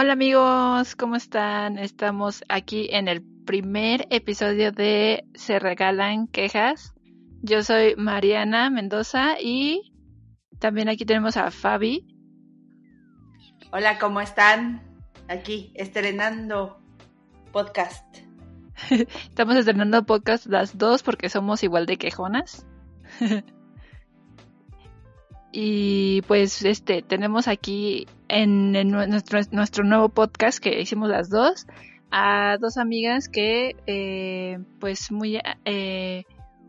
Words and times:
Hola 0.00 0.14
amigos, 0.14 0.96
¿cómo 0.96 1.14
están? 1.14 1.76
Estamos 1.76 2.42
aquí 2.48 2.88
en 2.90 3.06
el 3.06 3.22
primer 3.44 4.06
episodio 4.08 4.72
de 4.72 5.26
Se 5.34 5.58
Regalan 5.58 6.26
Quejas. 6.26 6.94
Yo 7.42 7.62
soy 7.62 7.96
Mariana 7.96 8.70
Mendoza 8.70 9.38
y 9.38 9.92
también 10.58 10.88
aquí 10.88 11.04
tenemos 11.04 11.36
a 11.36 11.50
Fabi. 11.50 12.06
Hola, 13.72 13.98
¿cómo 13.98 14.22
están? 14.22 14.80
Aquí, 15.28 15.70
estrenando 15.74 16.80
podcast. 17.52 18.20
Estamos 18.90 19.56
estrenando 19.56 20.06
podcast 20.06 20.46
las 20.46 20.78
dos 20.78 21.02
porque 21.02 21.28
somos 21.28 21.62
igual 21.62 21.84
de 21.84 21.98
quejonas. 21.98 22.66
y 25.52 26.22
pues 26.22 26.64
este 26.64 27.02
tenemos 27.02 27.48
aquí 27.48 28.06
en, 28.28 28.72
nuestro, 28.90 29.40
nuestro 29.50 29.84
nuevo 29.84 30.08
podcast 30.08 30.58
que 30.58 30.80
hicimos 30.80 31.08
las 31.08 31.28
dos 31.28 31.66
a 32.10 32.56
dos 32.60 32.76
amigas 32.76 33.28
que 33.28 33.76
eh, 33.86 34.58
pues 34.78 35.10
muy 35.10 35.40
eh, 35.64 36.24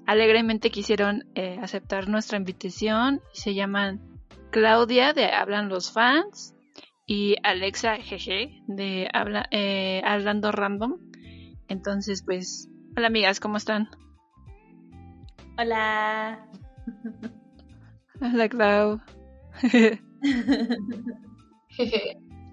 alegremente 0.06 0.72
quisieron 0.72 1.25
eh, 1.36 1.59
aceptar 1.61 2.08
nuestra 2.09 2.38
invitación. 2.38 3.22
Se 3.33 3.53
llaman 3.53 4.02
Claudia 4.52 5.13
de 5.13 5.25
Hablan 5.25 5.69
los 5.69 5.91
fans 5.91 6.56
y 7.06 7.36
Alexa 7.44 7.97
GG 7.97 8.66
de 8.67 9.09
Habla, 9.13 9.47
Hablando 10.03 10.52
Random. 10.52 10.97
Entonces 11.67 12.23
pues 12.23 12.69
hola 12.95 13.08
amigas 13.08 13.39
¿cómo 13.39 13.58
están? 13.58 13.89
Hola 15.58 16.47
Hola 18.33 18.47
Clau 18.50 19.02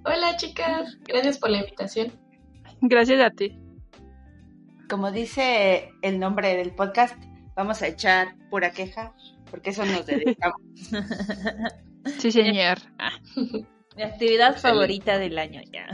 Hola 0.04 0.36
chicas, 0.38 0.96
gracias 1.06 1.38
por 1.38 1.50
la 1.50 1.58
invitación. 1.58 2.10
Gracias 2.80 3.20
a 3.20 3.28
ti. 3.30 3.58
Como 4.88 5.10
dice 5.10 5.90
el 6.00 6.18
nombre 6.18 6.56
del 6.56 6.74
podcast, 6.74 7.22
vamos 7.54 7.82
a 7.82 7.88
echar 7.88 8.34
pura 8.48 8.70
queja, 8.70 9.12
porque 9.50 9.68
eso 9.70 9.84
nos 9.84 10.06
dedicamos. 10.06 10.60
Sí, 12.16 12.30
señor. 12.32 12.78
Mi 13.96 14.02
actividad 14.02 14.56
favorita 14.56 15.18
del 15.18 15.38
año 15.38 15.60
ya. 15.70 15.88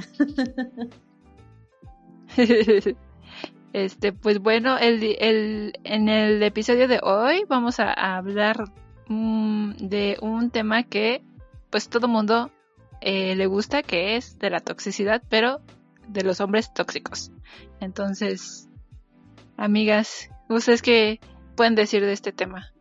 Este, 3.72 4.12
pues 4.12 4.38
bueno, 4.38 4.78
el, 4.78 5.16
el, 5.19 5.72
en 5.83 6.09
el 6.09 6.41
episodio 6.44 6.86
de 6.86 7.00
hoy 7.03 7.44
vamos 7.48 7.81
a 7.81 7.92
hablar 7.92 8.66
mm, 9.08 9.72
de 9.77 10.19
un 10.20 10.50
tema 10.50 10.83
que 10.83 11.22
pues 11.70 11.88
todo 11.88 12.08
mundo 12.08 12.50
eh, 13.00 13.34
le 13.36 13.47
gusta, 13.47 13.83
que 13.83 14.16
es 14.16 14.38
de 14.38 14.50
la 14.50 14.60
toxicidad, 14.60 15.22
pero 15.28 15.60
de 16.09 16.22
los 16.22 16.41
hombres 16.41 16.72
tóxicos. 16.72 17.32
Entonces, 17.81 18.69
amigas, 19.56 20.31
¿ustedes 20.48 20.82
qué 20.82 21.20
pueden 21.56 21.75
decir 21.75 22.04
de 22.04 22.12
este 22.12 22.32
tema? 22.32 22.72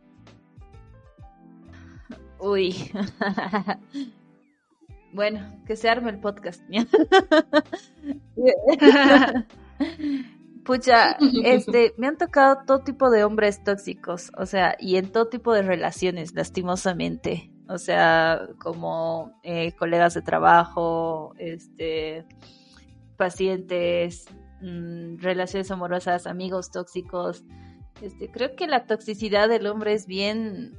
Uy. 2.38 2.92
bueno, 5.12 5.40
que 5.66 5.76
se 5.76 5.88
arme 5.88 6.10
el 6.10 6.20
podcast. 6.20 6.62
Pucha, 10.64 11.16
este, 11.44 11.94
me 11.98 12.06
han 12.06 12.16
tocado 12.16 12.58
todo 12.66 12.80
tipo 12.80 13.10
de 13.10 13.24
hombres 13.24 13.62
tóxicos, 13.62 14.32
o 14.36 14.46
sea, 14.46 14.76
y 14.78 14.96
en 14.96 15.12
todo 15.12 15.28
tipo 15.28 15.52
de 15.52 15.62
relaciones, 15.62 16.34
lastimosamente 16.34 17.54
o 17.68 17.78
sea, 17.78 18.48
como 18.58 19.32
eh, 19.42 19.72
colegas 19.72 20.14
de 20.14 20.22
trabajo, 20.22 21.34
este, 21.38 22.26
pacientes, 23.16 24.26
mm, 24.60 25.16
relaciones 25.18 25.70
amorosas, 25.70 26.26
amigos 26.26 26.70
tóxicos. 26.70 27.44
Este, 28.02 28.30
creo 28.30 28.54
que 28.54 28.66
la 28.66 28.86
toxicidad 28.86 29.48
del 29.48 29.66
hombre 29.66 29.94
es 29.94 30.06
bien... 30.06 30.78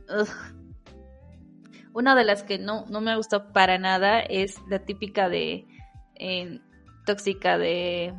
Una 1.94 2.14
de 2.14 2.26
las 2.26 2.44
que 2.44 2.60
no, 2.60 2.86
no 2.90 3.00
me 3.00 3.12
ha 3.12 3.16
gustado 3.16 3.54
para 3.54 3.78
nada 3.78 4.20
es 4.20 4.58
la 4.70 4.80
típica 4.80 5.30
de... 5.30 5.66
tóxica 7.06 7.58
de... 7.58 8.14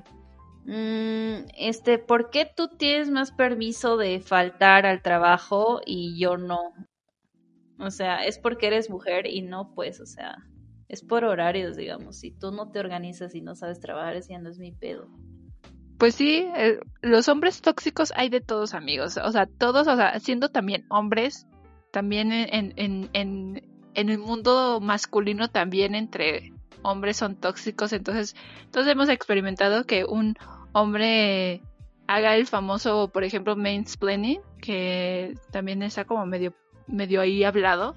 Mm, 0.67 1.47
este, 1.57 1.99
¿por 1.99 2.31
qué 2.31 2.45
tú 2.45 2.69
tienes 2.77 3.09
más 3.09 3.31
permiso 3.31 3.97
de 3.97 4.19
faltar 4.19 4.85
al 4.85 5.01
trabajo 5.01 5.81
y 5.87 6.19
yo 6.19 6.37
no? 6.37 6.59
O 7.79 7.91
sea, 7.91 8.25
es 8.25 8.39
porque 8.39 8.67
eres 8.67 8.91
mujer 8.91 9.29
y 9.29 9.43
no, 9.43 9.73
pues, 9.75 10.01
o 10.01 10.07
sea, 10.07 10.39
es 10.89 11.03
por 11.03 11.25
horarios, 11.25 11.77
digamos. 11.77 12.17
Si 12.17 12.33
tú 12.33 12.51
no 12.51 12.73
te 12.73 12.81
organizas 12.81 13.35
y 13.37 13.43
no 13.43 13.55
sabes 13.55 13.79
trabajar, 13.79 14.17
ese 14.17 14.33
ya 14.33 14.41
no 14.41 14.49
es 14.49 14.59
mi 14.59 14.73
pedo. 14.73 15.09
Pues 15.99 16.17
sí, 16.17 16.49
eh, 16.57 16.81
los 17.01 17.29
hombres 17.29 17.63
tóxicos 17.63 18.13
hay 18.17 18.29
de 18.29 18.41
todos, 18.41 18.75
amigos. 18.75 19.19
O 19.19 19.31
sea, 19.31 19.47
todos, 19.47 19.87
o 19.87 19.95
sea, 19.95 20.19
siendo 20.19 20.49
también 20.49 20.85
hombres, 20.91 21.47
también 21.93 22.33
en, 22.33 22.73
en, 22.77 23.09
en, 23.13 23.63
en 23.95 24.09
el 24.09 24.19
mundo 24.19 24.81
masculino, 24.81 25.49
también 25.49 25.95
entre 25.95 26.53
hombres 26.83 27.19
son 27.19 27.37
tóxicos. 27.37 27.93
Entonces, 27.93 28.35
todos 28.73 28.87
hemos 28.89 29.09
experimentado 29.09 29.85
que 29.85 30.05
un 30.05 30.35
hombre 30.77 31.63
haga 32.07 32.37
el 32.37 32.47
famoso, 32.47 33.09
por 33.09 33.25
ejemplo, 33.25 33.57
mansplaining, 33.57 34.41
que 34.61 35.35
también 35.51 35.83
está 35.83 36.05
como 36.05 36.27
medio 36.27 36.53
medio 36.87 37.21
ahí 37.21 37.43
hablado, 37.45 37.97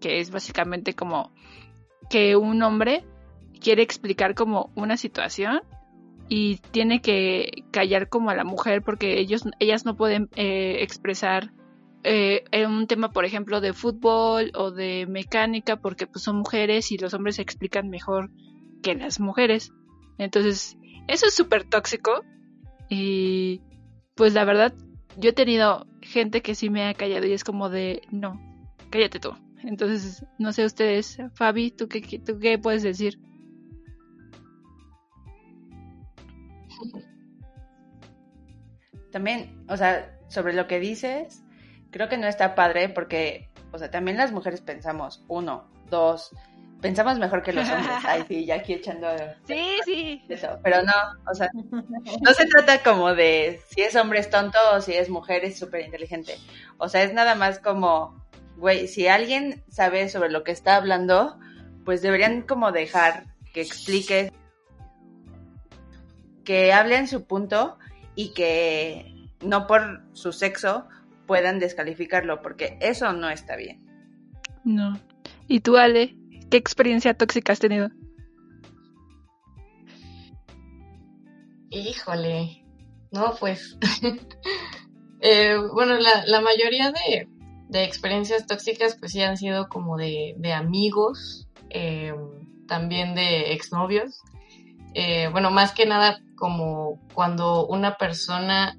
que 0.00 0.20
es 0.20 0.30
básicamente 0.30 0.94
como 0.94 1.32
que 2.08 2.36
un 2.36 2.62
hombre 2.62 3.04
quiere 3.60 3.82
explicar 3.82 4.34
como 4.34 4.70
una 4.76 4.96
situación 4.96 5.62
y 6.28 6.58
tiene 6.70 7.02
que 7.02 7.64
callar 7.72 8.08
como 8.08 8.30
a 8.30 8.34
la 8.34 8.44
mujer 8.44 8.82
porque 8.82 9.18
ellos 9.18 9.42
ellas 9.58 9.84
no 9.84 9.96
pueden 9.96 10.30
eh, 10.36 10.76
expresar 10.80 11.52
eh, 12.04 12.44
un 12.66 12.86
tema 12.86 13.10
por 13.10 13.24
ejemplo 13.24 13.60
de 13.60 13.72
fútbol 13.72 14.50
o 14.54 14.70
de 14.70 15.06
mecánica 15.06 15.76
porque 15.76 16.06
pues 16.06 16.24
son 16.24 16.36
mujeres 16.36 16.90
y 16.92 16.98
los 16.98 17.14
hombres 17.14 17.36
se 17.36 17.42
explican 17.42 17.90
mejor 17.90 18.30
que 18.82 18.94
las 18.94 19.20
mujeres. 19.20 19.72
Entonces 20.18 20.76
eso 21.08 21.26
es 21.26 21.34
súper 21.34 21.64
tóxico 21.64 22.24
y 22.88 23.60
pues 24.14 24.34
la 24.34 24.44
verdad 24.44 24.74
yo 25.16 25.30
he 25.30 25.34
tenido 25.34 25.86
gente 26.00 26.42
que 26.42 26.54
sí 26.54 26.70
me 26.70 26.86
ha 26.86 26.94
callado 26.94 27.26
y 27.26 27.32
es 27.32 27.44
como 27.44 27.68
de, 27.68 28.02
no, 28.10 28.40
cállate 28.90 29.20
tú. 29.20 29.34
Entonces, 29.62 30.24
no 30.38 30.52
sé 30.52 30.64
ustedes, 30.64 31.18
Fabi, 31.34 31.70
¿tú 31.70 31.88
qué, 31.88 32.00
tú 32.18 32.38
qué 32.38 32.58
puedes 32.58 32.82
decir? 32.82 33.18
También, 39.12 39.64
o 39.68 39.76
sea, 39.76 40.18
sobre 40.28 40.54
lo 40.54 40.66
que 40.66 40.80
dices, 40.80 41.44
creo 41.90 42.08
que 42.08 42.16
no 42.16 42.26
está 42.26 42.54
padre 42.54 42.88
porque, 42.88 43.50
o 43.70 43.78
sea, 43.78 43.90
también 43.90 44.16
las 44.16 44.32
mujeres 44.32 44.62
pensamos, 44.62 45.24
uno, 45.28 45.70
dos, 45.90 46.34
pensamos 46.82 47.18
mejor 47.18 47.42
que 47.42 47.54
los 47.54 47.66
hombres. 47.70 47.96
Ay, 48.04 48.24
sí, 48.28 48.44
ya 48.44 48.56
aquí 48.56 48.74
echando. 48.74 49.08
Sí, 49.46 49.78
sí. 49.84 50.22
Eso. 50.28 50.58
Pero 50.62 50.82
no, 50.82 50.92
o 51.30 51.34
sea, 51.34 51.48
no 52.20 52.32
se 52.34 52.46
trata 52.46 52.82
como 52.82 53.14
de 53.14 53.62
si 53.70 53.80
es 53.80 53.96
hombre 53.96 54.18
es 54.18 54.28
tonto 54.28 54.58
o 54.74 54.80
si 54.82 54.92
es 54.92 55.08
mujer 55.08 55.44
es 55.46 55.58
súper 55.58 55.82
inteligente. 55.82 56.36
O 56.76 56.88
sea, 56.88 57.04
es 57.04 57.14
nada 57.14 57.34
más 57.36 57.60
como, 57.60 58.22
güey, 58.56 58.88
si 58.88 59.06
alguien 59.06 59.62
sabe 59.70 60.10
sobre 60.10 60.30
lo 60.30 60.44
que 60.44 60.52
está 60.52 60.76
hablando, 60.76 61.38
pues 61.86 62.02
deberían 62.02 62.42
como 62.42 62.72
dejar 62.72 63.24
que 63.54 63.62
explique, 63.62 64.32
que 66.44 66.72
hablen 66.72 67.06
su 67.06 67.24
punto 67.24 67.78
y 68.16 68.34
que 68.34 69.28
no 69.40 69.66
por 69.66 70.02
su 70.12 70.32
sexo 70.32 70.86
puedan 71.26 71.60
descalificarlo, 71.60 72.42
porque 72.42 72.76
eso 72.80 73.12
no 73.12 73.30
está 73.30 73.56
bien. 73.56 73.80
No. 74.64 74.98
¿Y 75.46 75.60
tú, 75.60 75.76
Ale? 75.76 76.16
¿Qué 76.52 76.58
experiencia 76.58 77.14
tóxica 77.14 77.54
has 77.54 77.60
tenido? 77.60 77.88
Híjole, 81.70 82.62
no, 83.10 83.34
pues 83.40 83.78
Eh, 85.24 85.56
bueno, 85.72 85.94
la, 85.98 86.40
mayoría 86.42 86.92
de, 86.92 87.84
experiencias 87.84 88.44
tóxicas 88.46 88.96
pues 88.98 89.12
sí 89.12 89.22
han 89.22 89.36
sido 89.36 89.68
como 89.68 89.96
de, 89.96 90.52
amigos, 90.52 91.48
eh, 91.70 92.12
también 92.68 93.14
de 93.14 93.52
exnovios. 93.52 94.20
Eh, 94.94 95.28
bueno, 95.30 95.50
más 95.50 95.72
que 95.72 95.86
nada 95.86 96.20
como 96.34 97.00
cuando 97.14 97.66
una 97.66 97.96
persona 97.96 98.76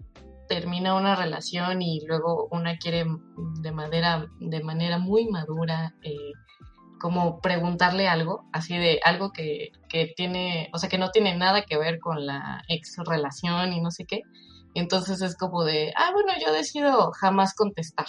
termina 0.50 0.96
una 0.96 1.16
relación 1.16 1.82
y 1.82 2.06
luego 2.06 2.50
una 2.52 2.78
quiere 2.78 3.06
de 3.62 3.72
manera, 3.72 4.28
de 4.40 4.64
manera 4.64 5.00
muy 5.00 5.30
madura 5.30 5.96
eh, 6.04 6.34
como 7.04 7.42
preguntarle 7.42 8.08
algo, 8.08 8.46
así 8.54 8.78
de 8.78 9.02
algo 9.04 9.34
que, 9.34 9.74
que, 9.90 10.14
tiene, 10.16 10.70
o 10.72 10.78
sea, 10.78 10.88
que 10.88 10.98
no 10.98 11.12
tiene 11.12 11.36
nada 11.36 11.66
que 11.66 11.78
ver 11.78 12.00
con 12.00 12.26
la 12.26 12.64
ex 12.70 12.96
relación 13.06 13.74
y 13.74 13.82
no 13.82 13.92
sé 13.92 14.06
qué. 14.06 14.22
Entonces 14.74 15.22
es 15.22 15.36
como 15.36 15.66
de, 15.66 15.92
ah, 15.98 16.12
bueno, 16.14 16.32
yo 16.40 16.54
decido 16.54 17.12
jamás 17.12 17.56
contestar, 17.56 18.06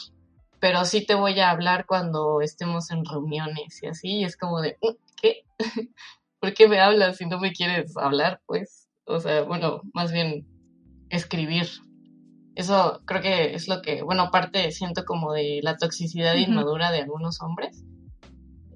pero 0.61 0.85
sí 0.85 1.05
te 1.05 1.17
voy 1.17 1.41
a 1.41 1.51
hablar 1.51 1.87
cuando 1.87 2.41
estemos 2.41 2.93
en 2.93 3.05
reuniones 3.05 3.83
y 3.83 3.89
así, 3.89 4.09
y 4.19 4.25
es 4.25 4.37
como 4.37 4.61
de, 4.61 4.79
mm, 4.81 4.95
¿qué? 5.21 5.43
¿Por 6.39 6.55
qué 6.55 6.69
me 6.69 6.79
hablas 6.79 7.17
si 7.17 7.27
no 7.27 7.41
me 7.41 7.53
quieres 7.53 7.97
hablar? 7.97 8.43
Pues, 8.47 8.89
o 9.07 9.19
sea, 9.19 9.43
bueno, 9.43 9.81
más 9.93 10.13
bien 10.13 10.47
escribir, 11.11 11.67
eso 12.55 13.03
creo 13.07 13.23
que 13.23 13.55
es 13.55 13.67
lo 13.67 13.83
que, 13.83 14.03
bueno, 14.03 14.23
aparte 14.23 14.71
siento 14.71 15.05
como 15.05 15.33
de 15.33 15.59
la 15.65 15.79
toxicidad 15.79 16.37
inmadura 16.37 16.93
de 16.93 17.01
algunos 17.01 17.43
hombres. 17.43 17.83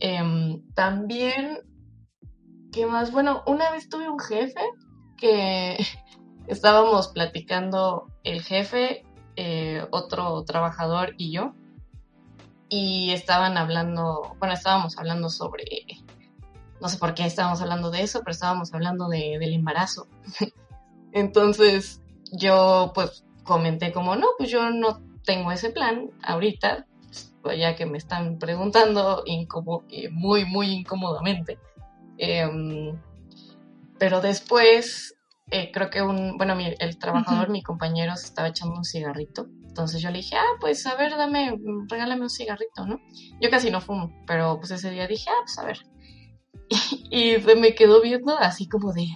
Em, 0.01 0.63
también, 0.75 1.61
¿qué 2.73 2.87
más? 2.87 3.13
Bueno, 3.13 3.43
una 3.47 3.71
vez 3.71 3.89
tuve 3.89 4.09
un 4.09 4.19
jefe 4.19 4.61
que 5.17 5.77
estábamos 6.47 7.09
platicando 7.09 8.07
el 8.25 8.43
jefe, 8.43 9.05
eh, 9.37 9.87
otro 9.91 10.45
trabajador 10.45 11.15
y 11.19 11.33
yo, 11.33 11.55
y 12.69 13.11
estaban 13.11 13.57
hablando, 13.57 14.37
bueno, 14.39 14.55
estábamos 14.55 14.99
hablando 14.99 15.31
sobre, 15.31 15.65
no 16.81 16.89
sé 16.89 16.99
por 16.99 17.15
qué 17.15 17.25
estábamos 17.25 17.61
hablando 17.63 17.91
de 17.91 18.03
eso, 18.03 18.21
pero 18.21 18.33
estábamos 18.33 18.75
hablando 18.75 19.09
de, 19.09 19.39
del 19.39 19.55
embarazo. 19.55 20.07
Entonces 21.13 22.03
yo 22.33 22.93
pues 22.95 23.25
comenté 23.45 23.93
como, 23.93 24.17
no, 24.17 24.29
pues 24.37 24.51
yo 24.51 24.71
no 24.71 25.01
tengo 25.25 25.51
ese 25.51 25.71
plan 25.71 26.11
ahorita, 26.23 26.87
ya 27.57 27.77
que 27.77 27.87
me 27.87 27.99
están 27.99 28.39
preguntando 28.39 29.25
muy, 30.13 30.45
muy 30.45 30.71
incómodamente. 30.71 31.59
Em, 32.19 33.01
pero 33.99 34.21
después, 34.21 35.15
eh, 35.51 35.71
creo 35.73 35.91
que 35.91 36.03
un, 36.03 36.37
bueno, 36.37 36.57
el 36.59 36.99
trabajador, 36.99 37.51
mi 37.51 37.63
compañero, 37.63 38.17
se 38.17 38.27
estaba 38.27 38.49
echando 38.49 38.77
un 38.77 38.85
cigarrito. 38.85 39.47
Entonces 39.67 40.03
yo 40.03 40.11
le 40.11 40.19
dije, 40.19 40.37
ah, 40.37 40.57
pues 40.61 40.85
a 40.87 40.97
ver, 40.97 41.17
dame, 41.17 41.57
regálame 41.89 42.23
un 42.23 42.31
cigarrito, 42.31 42.85
¿no? 42.87 43.01
Yo 43.41 43.49
casi 43.49 43.71
no 43.71 43.81
fumo, 43.81 44.13
pero 44.27 44.59
pues 44.59 44.73
ese 44.73 44.91
día 44.91 45.07
dije, 45.07 45.31
ah, 45.31 45.41
pues 45.45 45.59
a 45.59 45.65
ver. 45.65 45.79
Y, 47.11 47.37
y 47.37 47.57
me 47.57 47.75
quedó 47.75 48.03
viendo 48.03 48.37
así 48.37 48.69
como 48.69 48.93
de, 48.93 49.07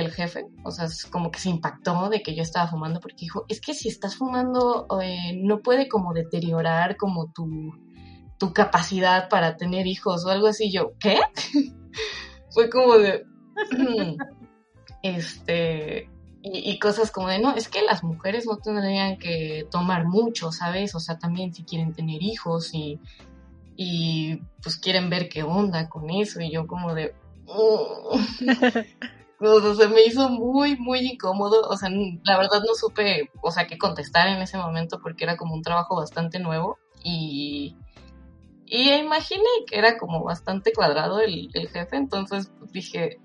el 0.00 0.12
jefe, 0.12 0.46
o 0.64 0.70
sea, 0.70 0.86
es 0.86 1.06
como 1.06 1.30
que 1.30 1.38
se 1.38 1.50
impactó 1.50 2.08
de 2.08 2.22
que 2.22 2.34
yo 2.34 2.42
estaba 2.42 2.68
fumando 2.68 3.00
porque 3.00 3.16
dijo, 3.20 3.44
es 3.48 3.60
que 3.60 3.74
si 3.74 3.88
estás 3.88 4.16
fumando 4.16 4.86
eh, 5.00 5.32
no 5.42 5.60
puede 5.60 5.88
como 5.88 6.12
deteriorar 6.12 6.96
como 6.96 7.32
tu, 7.32 7.72
tu 8.38 8.52
capacidad 8.52 9.28
para 9.28 9.56
tener 9.56 9.86
hijos 9.86 10.24
o 10.24 10.30
algo 10.30 10.46
así. 10.46 10.70
Yo, 10.70 10.92
¿qué? 10.98 11.18
Fue 12.50 12.70
como 12.70 12.98
de... 12.98 13.24
Mm, 13.72 14.16
este... 15.02 16.10
Y, 16.48 16.78
cosas 16.78 17.10
como 17.10 17.26
de, 17.26 17.40
no, 17.40 17.56
es 17.56 17.68
que 17.68 17.82
las 17.82 18.04
mujeres 18.04 18.46
no 18.46 18.58
tendrían 18.58 19.18
que 19.18 19.66
tomar 19.68 20.04
mucho, 20.04 20.52
¿sabes? 20.52 20.94
O 20.94 21.00
sea, 21.00 21.18
también 21.18 21.52
si 21.52 21.64
quieren 21.64 21.92
tener 21.92 22.22
hijos 22.22 22.72
y, 22.72 23.00
y 23.74 24.36
pues 24.62 24.76
quieren 24.76 25.10
ver 25.10 25.28
qué 25.28 25.42
onda 25.42 25.88
con 25.88 26.08
eso. 26.08 26.40
Y 26.40 26.52
yo 26.52 26.68
como 26.68 26.94
de... 26.94 27.16
Mm". 27.46 28.46
O 29.40 29.74
sea, 29.74 29.88
me 29.88 30.02
hizo 30.04 30.30
muy, 30.30 30.76
muy 30.76 31.00
incómodo. 31.00 31.68
O 31.68 31.76
sea, 31.76 31.90
la 31.90 32.38
verdad 32.38 32.62
no 32.66 32.74
supe, 32.74 33.30
o 33.42 33.50
sea, 33.50 33.66
qué 33.66 33.78
contestar 33.78 34.28
en 34.28 34.40
ese 34.42 34.56
momento 34.58 35.00
porque 35.02 35.24
era 35.24 35.36
como 35.36 35.54
un 35.54 35.62
trabajo 35.62 35.96
bastante 35.96 36.38
nuevo 36.38 36.78
y, 37.02 37.76
y 38.66 38.92
imaginé 38.92 39.44
que 39.66 39.78
era 39.78 39.98
como 39.98 40.24
bastante 40.24 40.72
cuadrado 40.72 41.20
el, 41.20 41.50
el 41.54 41.68
jefe, 41.68 41.96
entonces 41.96 42.50
pues, 42.58 42.72
dije, 42.72 43.20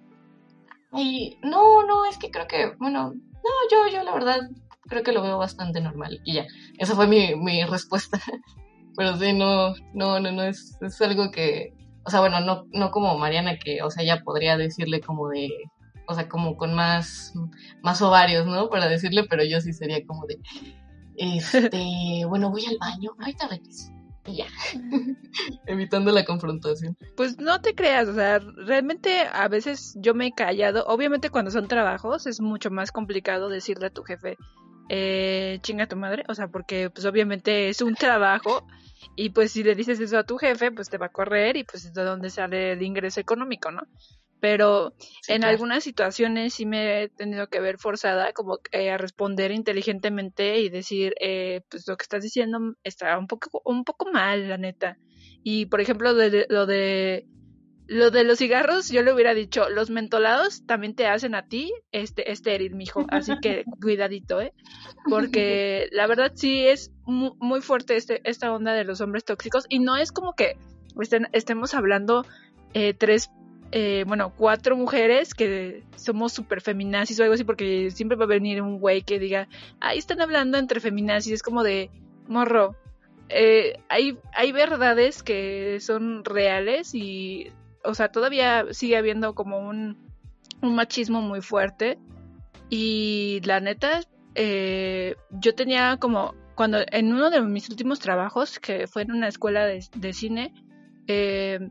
y 0.93 1.37
no, 1.41 1.83
no, 1.85 2.05
es 2.05 2.17
que 2.17 2.29
creo 2.29 2.47
que, 2.47 2.73
bueno, 2.77 3.13
no, 3.13 3.49
yo, 3.71 3.87
yo 3.91 4.03
la 4.03 4.13
verdad 4.13 4.39
creo 4.83 5.03
que 5.03 5.13
lo 5.13 5.21
veo 5.21 5.37
bastante 5.37 5.81
normal 5.81 6.19
y 6.25 6.35
ya, 6.35 6.45
esa 6.77 6.95
fue 6.95 7.07
mi, 7.07 7.35
mi 7.35 7.63
respuesta. 7.63 8.19
Pero 8.97 9.15
sí, 9.17 9.31
no, 9.33 9.73
no, 9.93 10.19
no, 10.19 10.31
no, 10.31 10.43
es, 10.43 10.77
es 10.81 11.01
algo 11.01 11.31
que, 11.31 11.73
o 12.03 12.09
sea, 12.09 12.19
bueno, 12.19 12.41
no, 12.41 12.65
no 12.73 12.91
como 12.91 13.17
Mariana 13.17 13.57
que, 13.57 13.81
o 13.81 13.89
sea, 13.89 14.03
ya 14.03 14.21
podría 14.21 14.57
decirle 14.57 14.99
como 14.99 15.29
de, 15.29 15.49
o 16.11 16.15
sea, 16.15 16.29
como 16.29 16.57
con 16.57 16.73
más, 16.73 17.33
más 17.81 18.01
ovarios, 18.01 18.45
¿no? 18.45 18.69
Para 18.69 18.87
decirle, 18.87 19.23
pero 19.29 19.43
yo 19.43 19.61
sí 19.61 19.73
sería 19.73 20.05
como 20.05 20.25
de, 20.27 20.39
este, 21.15 22.25
bueno, 22.27 22.49
voy 22.51 22.65
al 22.65 22.77
baño, 22.79 23.11
ahorita 23.19 23.47
regreso. 23.47 23.91
Y 24.25 24.35
ya, 24.35 24.45
evitando 25.65 26.11
la 26.11 26.23
confrontación. 26.23 26.95
Pues 27.17 27.39
no 27.39 27.59
te 27.59 27.73
creas, 27.73 28.07
o 28.07 28.13
sea, 28.13 28.37
realmente 28.37 29.21
a 29.33 29.47
veces 29.47 29.95
yo 29.97 30.13
me 30.13 30.27
he 30.27 30.31
callado. 30.31 30.85
Obviamente 30.85 31.31
cuando 31.31 31.49
son 31.49 31.67
trabajos 31.67 32.27
es 32.27 32.39
mucho 32.39 32.69
más 32.69 32.91
complicado 32.91 33.49
decirle 33.49 33.87
a 33.87 33.89
tu 33.89 34.03
jefe, 34.03 34.37
eh, 34.89 35.57
chinga 35.63 35.87
tu 35.87 35.95
madre, 35.95 36.23
o 36.27 36.35
sea, 36.35 36.49
porque 36.49 36.91
pues 36.91 37.05
obviamente 37.05 37.69
es 37.69 37.81
un 37.81 37.95
trabajo 37.95 38.67
y 39.15 39.29
pues 39.29 39.51
si 39.51 39.63
le 39.63 39.73
dices 39.73 39.99
eso 39.99 40.19
a 40.19 40.23
tu 40.23 40.37
jefe, 40.37 40.71
pues 40.71 40.89
te 40.89 40.97
va 40.97 41.07
a 41.07 41.11
correr 41.11 41.57
y 41.57 41.63
pues 41.63 41.91
de 41.91 42.03
dónde 42.03 42.29
sale 42.29 42.73
el 42.73 42.83
ingreso 42.83 43.19
económico, 43.19 43.71
¿no? 43.71 43.81
Pero 44.41 44.93
en 45.27 45.45
algunas 45.45 45.83
situaciones 45.83 46.55
sí 46.55 46.65
me 46.65 47.03
he 47.03 47.09
tenido 47.09 47.47
que 47.47 47.61
ver 47.61 47.77
forzada 47.77 48.33
como 48.33 48.55
a 48.55 48.97
responder 48.97 49.51
inteligentemente 49.51 50.59
y 50.59 50.69
decir, 50.69 51.13
eh, 51.21 51.61
pues 51.69 51.87
lo 51.87 51.95
que 51.95 52.03
estás 52.03 52.23
diciendo 52.23 52.75
está 52.83 53.17
un 53.19 53.27
poco, 53.27 53.61
un 53.63 53.85
poco 53.85 54.11
mal, 54.11 54.49
la 54.49 54.57
neta. 54.57 54.97
Y 55.43 55.67
por 55.67 55.79
ejemplo, 55.79 56.15
de, 56.15 56.47
lo 56.49 56.65
de 56.65 57.27
lo 57.87 58.09
de 58.09 58.23
los 58.23 58.39
cigarros, 58.39 58.89
yo 58.89 59.03
le 59.03 59.13
hubiera 59.13 59.33
dicho, 59.33 59.69
los 59.69 59.89
mentolados 59.89 60.65
también 60.65 60.95
te 60.95 61.07
hacen 61.07 61.35
a 61.35 61.47
ti 61.47 61.73
este 61.91 62.31
estéril, 62.31 62.73
mijo, 62.73 63.05
así 63.09 63.33
que 63.41 63.63
cuidadito, 63.81 64.41
¿eh? 64.41 64.53
Porque 65.09 65.87
la 65.91 66.07
verdad 66.07 66.31
sí 66.33 66.65
es 66.65 66.91
muy, 67.05 67.61
fuerte 67.61 67.97
este, 67.97 68.21
esta 68.23 68.53
onda 68.53 68.73
de 68.73 68.85
los 68.85 69.01
hombres 69.01 69.25
tóxicos 69.25 69.65
y 69.67 69.79
no 69.79 69.97
es 69.97 70.11
como 70.11 70.33
que 70.33 70.57
estén, 70.99 71.27
estemos 71.33 71.73
hablando 71.73 72.25
eh, 72.73 72.93
tres 72.93 73.29
eh, 73.71 74.03
bueno, 74.05 74.33
cuatro 74.35 74.75
mujeres 74.75 75.33
que 75.33 75.83
somos 75.95 76.33
súper 76.33 76.61
feminazis 76.61 77.19
o 77.19 77.23
algo 77.23 77.35
así, 77.35 77.43
porque 77.45 77.89
siempre 77.91 78.17
va 78.17 78.25
a 78.25 78.27
venir 78.27 78.61
un 78.61 78.79
güey 78.79 79.01
que 79.01 79.17
diga, 79.17 79.47
ahí 79.79 79.97
están 79.97 80.19
hablando 80.21 80.57
entre 80.57 80.81
feminazis, 80.81 81.33
es 81.33 81.43
como 81.43 81.63
de, 81.63 81.89
morro, 82.27 82.75
eh, 83.29 83.79
hay, 83.87 84.17
hay 84.33 84.51
verdades 84.51 85.23
que 85.23 85.79
son 85.79 86.25
reales 86.25 86.93
y, 86.93 87.47
o 87.83 87.93
sea, 87.93 88.09
todavía 88.09 88.65
sigue 88.71 88.97
habiendo 88.97 89.35
como 89.35 89.59
un, 89.59 89.97
machismo 90.61 91.21
muy 91.21 91.41
fuerte 91.41 91.97
y 92.69 93.41
la 93.45 93.59
neta, 93.61 94.01
eh, 94.35 95.15
yo 95.31 95.55
tenía 95.55 95.97
como, 95.97 96.35
cuando 96.55 96.79
en 96.91 97.13
uno 97.13 97.29
de 97.31 97.41
mis 97.41 97.69
últimos 97.69 97.99
trabajos, 97.99 98.59
que 98.59 98.85
fue 98.85 99.03
en 99.03 99.11
una 99.11 99.27
escuela 99.27 99.65
de, 99.65 99.83
de 99.95 100.13
cine, 100.13 100.53
eh, 101.07 101.69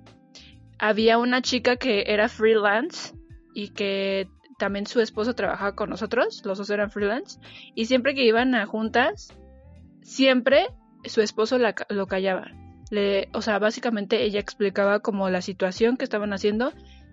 había 0.81 1.19
una 1.19 1.43
chica 1.43 1.77
que 1.77 2.05
era 2.07 2.29
freelance 2.29 3.15
y 3.55 3.69
que 3.69 4.29
también 4.59 4.87
su 4.87 5.01
esposo 5.01 5.35
trabajaba 5.35 5.75
con 5.75 5.91
nosotros, 5.91 6.43
los 6.45 6.59
dos 6.59 6.71
eran 6.71 6.91
freelance, 6.91 7.39
y 7.75 7.87
siempre 7.87 8.15
que 8.15 8.25
iban 8.25 8.55
a 8.55 8.67
juntas, 8.67 9.35
siempre 10.03 10.67
su 11.05 11.21
esposo 11.21 11.59
la, 11.59 11.75
lo 11.89 12.07
callaba. 12.07 12.51
Le, 12.91 13.29
o 13.33 13.43
sea, 13.43 13.59
básicamente 13.59 14.23
ella 14.23 14.41
explicaba 14.41 15.01
como 15.01 15.31
la 15.31 15.43
situación 15.43 15.97
que 15.97 16.05
estaban 16.05 16.33
haciendo 16.33 16.73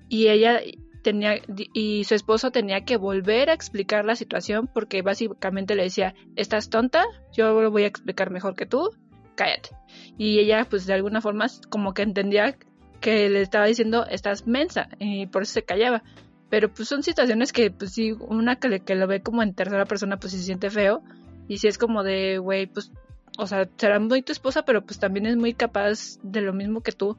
y 0.10 0.28
ella 0.28 0.60
tenía 1.04 1.36
y 1.74 2.04
su 2.06 2.16
esposo 2.16 2.52
tenía 2.52 2.84
que 2.84 2.98
volver 2.98 3.50
a 3.50 3.54
explicar 3.54 4.04
la 4.04 4.16
situación 4.16 4.68
porque 4.74 5.02
básicamente 5.04 5.76
le 5.76 5.84
decía, 5.84 6.16
"Estás 6.36 6.70
tonta, 6.70 7.06
yo 7.32 7.62
lo 7.62 7.70
voy 7.70 7.84
a 7.84 7.88
explicar 7.88 8.32
mejor 8.32 8.56
que 8.56 8.66
tú, 8.66 8.90
cállate." 9.36 9.70
Y 10.18 10.40
ella 10.40 10.66
pues 10.68 10.88
de 10.88 10.94
alguna 10.94 11.22
forma 11.22 11.46
como 11.70 11.94
que 11.94 12.02
entendía 12.02 12.58
que 13.00 13.30
le 13.30 13.42
estaba 13.42 13.66
diciendo 13.66 14.06
estás 14.10 14.48
mensa 14.48 14.90
y 15.00 15.28
por 15.28 15.44
eso 15.44 15.54
se 15.54 15.64
callaba. 15.64 16.04
Pero 16.50 16.74
pues 16.74 16.88
son 16.88 17.04
situaciones 17.04 17.52
que 17.52 17.72
pues 17.72 17.94
sí, 17.94 18.14
una 18.14 18.56
que, 18.58 18.96
lo 18.96 19.08
ve 19.08 19.22
como 19.22 19.44
en 19.44 19.54
tercera 19.54 19.86
persona 19.86 20.18
pues 20.18 20.34
se 20.34 20.40
siente 20.40 20.70
feo 20.70 21.04
y 21.48 21.58
si 21.58 21.68
es 21.68 21.78
como 21.78 22.04
de, 22.04 22.38
güey, 22.38 22.68
pues, 22.68 22.92
o 23.38 23.48
sea, 23.48 23.70
será 23.78 24.00
muy 24.00 24.22
tu 24.22 24.32
esposa, 24.32 24.64
pero 24.64 24.86
pues 24.86 25.00
también 25.00 25.26
es 25.26 25.36
muy 25.36 25.54
capaz 25.54 26.20
de 26.24 26.42
lo 26.42 26.54
mismo 26.54 26.82
que 26.82 26.92
tú. 26.92 27.18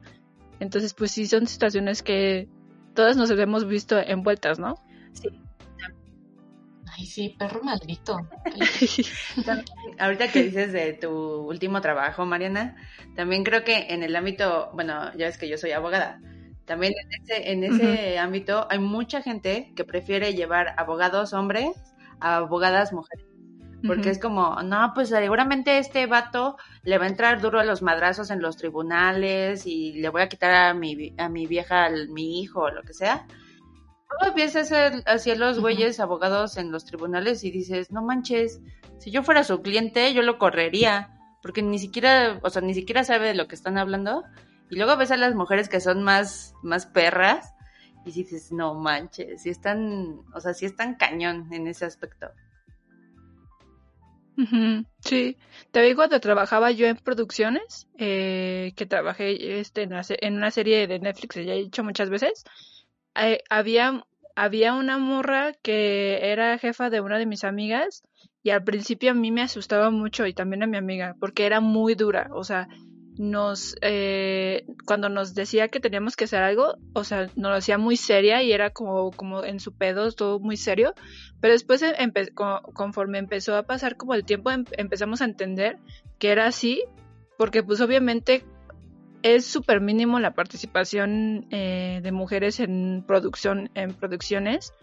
Entonces 0.59 0.93
pues 0.93 1.11
sí 1.11 1.27
son 1.27 1.47
situaciones 1.47 2.03
que 2.03 2.47
todas 2.93 3.17
nos 3.17 3.29
hemos 3.31 3.67
visto 3.67 3.97
envueltas, 3.97 4.59
¿no? 4.59 4.75
Sí. 5.13 5.29
Ay, 6.99 7.05
sí, 7.05 7.35
perro 7.39 7.63
maldito. 7.63 8.19
Ahorita 9.99 10.27
que 10.29 10.43
dices 10.43 10.73
de 10.73 10.93
tu 10.93 11.09
último 11.09 11.79
trabajo, 11.79 12.25
Mariana, 12.25 12.75
también 13.15 13.45
creo 13.45 13.63
que 13.63 13.87
en 13.89 14.03
el 14.03 14.15
ámbito, 14.17 14.69
bueno, 14.73 15.11
ya 15.15 15.27
ves 15.27 15.37
que 15.37 15.47
yo 15.47 15.57
soy 15.57 15.71
abogada, 15.71 16.19
también 16.65 16.93
en 17.01 17.23
ese, 17.23 17.51
en 17.51 17.63
ese 17.63 18.19
ámbito 18.19 18.67
hay 18.69 18.79
mucha 18.79 19.21
gente 19.21 19.71
que 19.75 19.85
prefiere 19.85 20.33
llevar 20.33 20.75
abogados 20.77 21.31
hombres 21.31 21.71
a 22.19 22.35
abogadas 22.35 22.91
mujeres. 22.91 23.25
Porque 23.87 24.09
es 24.09 24.19
como, 24.19 24.61
no, 24.61 24.91
pues 24.93 25.07
seguramente 25.07 25.77
este 25.77 26.05
vato 26.05 26.57
le 26.83 26.97
va 26.97 27.05
a 27.05 27.07
entrar 27.07 27.39
duro 27.39 27.61
a 27.61 27.63
los 27.63 27.81
madrazos 27.81 28.29
en 28.29 28.41
los 28.41 28.57
tribunales 28.57 29.65
y 29.65 29.93
le 29.93 30.09
voy 30.09 30.21
a 30.21 30.27
quitar 30.27 30.53
a 30.53 30.73
mi, 30.73 31.15
a 31.17 31.29
mi 31.29 31.47
vieja, 31.47 31.85
a 31.85 31.89
mi 31.89 32.41
hijo 32.41 32.63
o 32.63 32.71
lo 32.71 32.83
que 32.83 32.93
sea. 32.93 33.25
Luego 34.09 34.27
empiezas 34.27 34.71
hacia 35.05 35.35
los 35.35 35.59
güeyes 35.59 35.99
abogados 35.99 36.57
en 36.57 36.71
los 36.71 36.85
tribunales 36.85 37.43
y 37.43 37.51
dices, 37.51 37.91
no 37.91 38.01
manches, 38.01 38.59
si 38.97 39.11
yo 39.11 39.23
fuera 39.23 39.43
su 39.43 39.61
cliente, 39.61 40.13
yo 40.13 40.23
lo 40.23 40.39
correría, 40.39 41.15
porque 41.41 41.61
ni 41.61 41.79
siquiera, 41.79 42.39
o 42.41 42.49
sea, 42.49 42.61
ni 42.61 42.73
siquiera 42.73 43.03
sabe 43.03 43.27
de 43.27 43.35
lo 43.35 43.47
que 43.47 43.55
están 43.55 43.77
hablando. 43.77 44.23
Y 44.69 44.75
luego 44.75 44.97
ves 44.97 45.11
a 45.11 45.17
las 45.17 45.35
mujeres 45.35 45.69
que 45.69 45.79
son 45.79 46.03
más, 46.03 46.53
más 46.63 46.85
perras 46.85 47.53
y 48.05 48.11
dices, 48.11 48.51
no 48.51 48.73
manches, 48.73 49.43
si 49.43 49.49
están, 49.49 50.21
o 50.33 50.39
sea, 50.39 50.53
si 50.53 50.65
están 50.65 50.95
cañón 50.95 51.51
en 51.53 51.67
ese 51.67 51.85
aspecto. 51.85 52.27
Sí, 55.03 55.37
también 55.71 55.97
cuando 55.97 56.19
trabajaba 56.21 56.71
yo 56.71 56.87
en 56.87 56.95
producciones, 56.95 57.87
eh, 57.97 58.71
que 58.75 58.85
trabajé 58.85 59.59
este, 59.59 59.83
en, 59.83 60.33
una 60.33 60.51
serie 60.51 60.87
de 60.87 60.99
Netflix, 60.99 61.35
ya 61.35 61.53
he 61.53 61.63
dicho 61.63 61.83
muchas 61.83 62.09
veces, 62.09 62.45
eh, 63.21 63.43
había, 63.49 64.05
había 64.35 64.73
una 64.73 64.97
morra 64.97 65.53
que 65.61 66.31
era 66.31 66.57
jefa 66.57 66.89
de 66.89 67.01
una 67.01 67.17
de 67.17 67.25
mis 67.25 67.43
amigas 67.43 68.03
y 68.43 68.51
al 68.51 68.63
principio 68.63 69.11
a 69.11 69.13
mí 69.13 69.31
me 69.31 69.41
asustaba 69.41 69.89
mucho 69.89 70.25
y 70.25 70.33
también 70.33 70.63
a 70.63 70.67
mi 70.67 70.77
amiga 70.77 71.15
porque 71.19 71.45
era 71.45 71.59
muy 71.59 71.95
dura, 71.95 72.29
o 72.33 72.43
sea, 72.43 72.67
nos 73.19 73.75
eh, 73.81 74.65
cuando 74.85 75.09
nos 75.09 75.35
decía 75.35 75.67
que 75.67 75.81
teníamos 75.81 76.15
que 76.15 76.23
hacer 76.23 76.41
algo, 76.41 76.77
o 76.93 77.03
sea, 77.03 77.23
nos 77.35 77.51
lo 77.51 77.55
hacía 77.55 77.77
muy 77.77 77.97
seria 77.97 78.41
y 78.41 78.53
era 78.53 78.69
como, 78.69 79.11
como 79.11 79.43
en 79.43 79.59
su 79.59 79.75
pedo, 79.75 80.09
todo 80.13 80.39
muy 80.39 80.55
serio, 80.55 80.93
pero 81.41 81.51
después 81.51 81.83
conforme 82.73 83.17
empezó 83.17 83.57
a 83.57 83.63
pasar 83.63 83.97
como 83.97 84.13
el 84.13 84.23
tiempo 84.23 84.51
em, 84.51 84.63
empezamos 84.77 85.21
a 85.21 85.25
entender 85.25 85.79
que 86.17 86.31
era 86.31 86.45
así, 86.45 86.85
porque 87.37 87.61
pues 87.61 87.81
obviamente 87.81 88.45
es 89.23 89.45
súper 89.45 89.81
mínimo 89.81 90.19
la 90.19 90.33
participación 90.33 91.47
eh, 91.51 91.99
de 92.01 92.11
mujeres 92.11 92.59
en 92.59 93.03
producción, 93.05 93.69
en 93.75 93.93
producciones, 93.93 94.73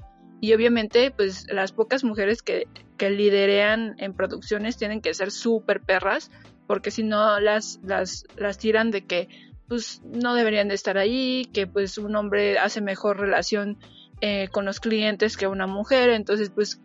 y 0.40 0.52
obviamente 0.52 1.10
pues 1.10 1.46
las 1.50 1.72
pocas 1.72 2.04
mujeres 2.04 2.42
que, 2.42 2.66
que 2.98 3.10
liderean 3.10 3.96
en 3.98 4.12
producciones 4.12 4.76
tienen 4.76 5.00
que 5.00 5.14
ser 5.14 5.30
súper 5.30 5.80
perras 5.80 6.30
porque 6.66 6.90
si 6.90 7.02
no 7.02 7.40
las, 7.40 7.80
las, 7.82 8.24
las 8.36 8.58
tiran 8.58 8.90
de 8.90 9.04
que 9.04 9.28
pues 9.68 10.02
no 10.04 10.34
deberían 10.34 10.68
de 10.68 10.74
estar 10.74 10.96
ahí, 10.98 11.48
que 11.52 11.66
pues 11.66 11.98
un 11.98 12.14
hombre 12.16 12.58
hace 12.58 12.80
mejor 12.80 13.18
relación 13.18 13.78
eh, 14.20 14.48
con 14.52 14.64
los 14.64 14.80
clientes 14.80 15.36
que 15.36 15.46
una 15.46 15.66
mujer, 15.66 16.10
entonces 16.10 16.50
pues 16.50 16.80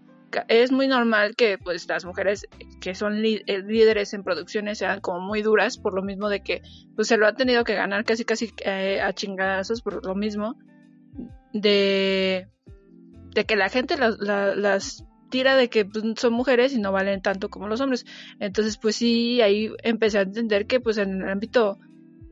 es 0.47 0.71
muy 0.71 0.87
normal 0.87 1.35
que 1.35 1.57
pues 1.57 1.87
las 1.87 2.05
mujeres 2.05 2.47
que 2.79 2.95
son 2.95 3.23
eh, 3.23 3.43
líderes 3.45 4.13
en 4.13 4.23
producciones 4.23 4.77
sean 4.77 5.01
como 5.01 5.19
muy 5.19 5.41
duras 5.41 5.77
por 5.77 5.93
lo 5.93 6.01
mismo 6.01 6.29
de 6.29 6.41
que 6.41 6.61
pues 6.95 7.07
se 7.07 7.17
lo 7.17 7.27
han 7.27 7.35
tenido 7.35 7.63
que 7.63 7.75
ganar 7.75 8.03
casi 8.05 8.25
casi 8.25 8.51
eh, 8.63 9.01
a 9.01 9.13
chingadazos 9.13 9.81
por 9.81 10.05
lo 10.05 10.15
mismo 10.15 10.55
de 11.53 12.47
de 13.33 13.45
que 13.45 13.55
la 13.55 13.69
gente 13.69 13.95
las 13.97 15.05
tira 15.31 15.55
de 15.55 15.69
que 15.69 15.85
pues, 15.85 16.03
son 16.17 16.33
mujeres 16.33 16.73
y 16.73 16.79
no 16.79 16.91
valen 16.91 17.21
tanto 17.21 17.49
como 17.49 17.67
los 17.67 17.81
hombres. 17.81 18.05
Entonces, 18.39 18.77
pues 18.77 18.97
sí, 18.97 19.41
ahí 19.41 19.71
empecé 19.81 20.19
a 20.19 20.23
entender 20.23 20.67
que 20.67 20.79
pues 20.79 20.97
en 20.97 21.21
el 21.21 21.29
ámbito 21.29 21.79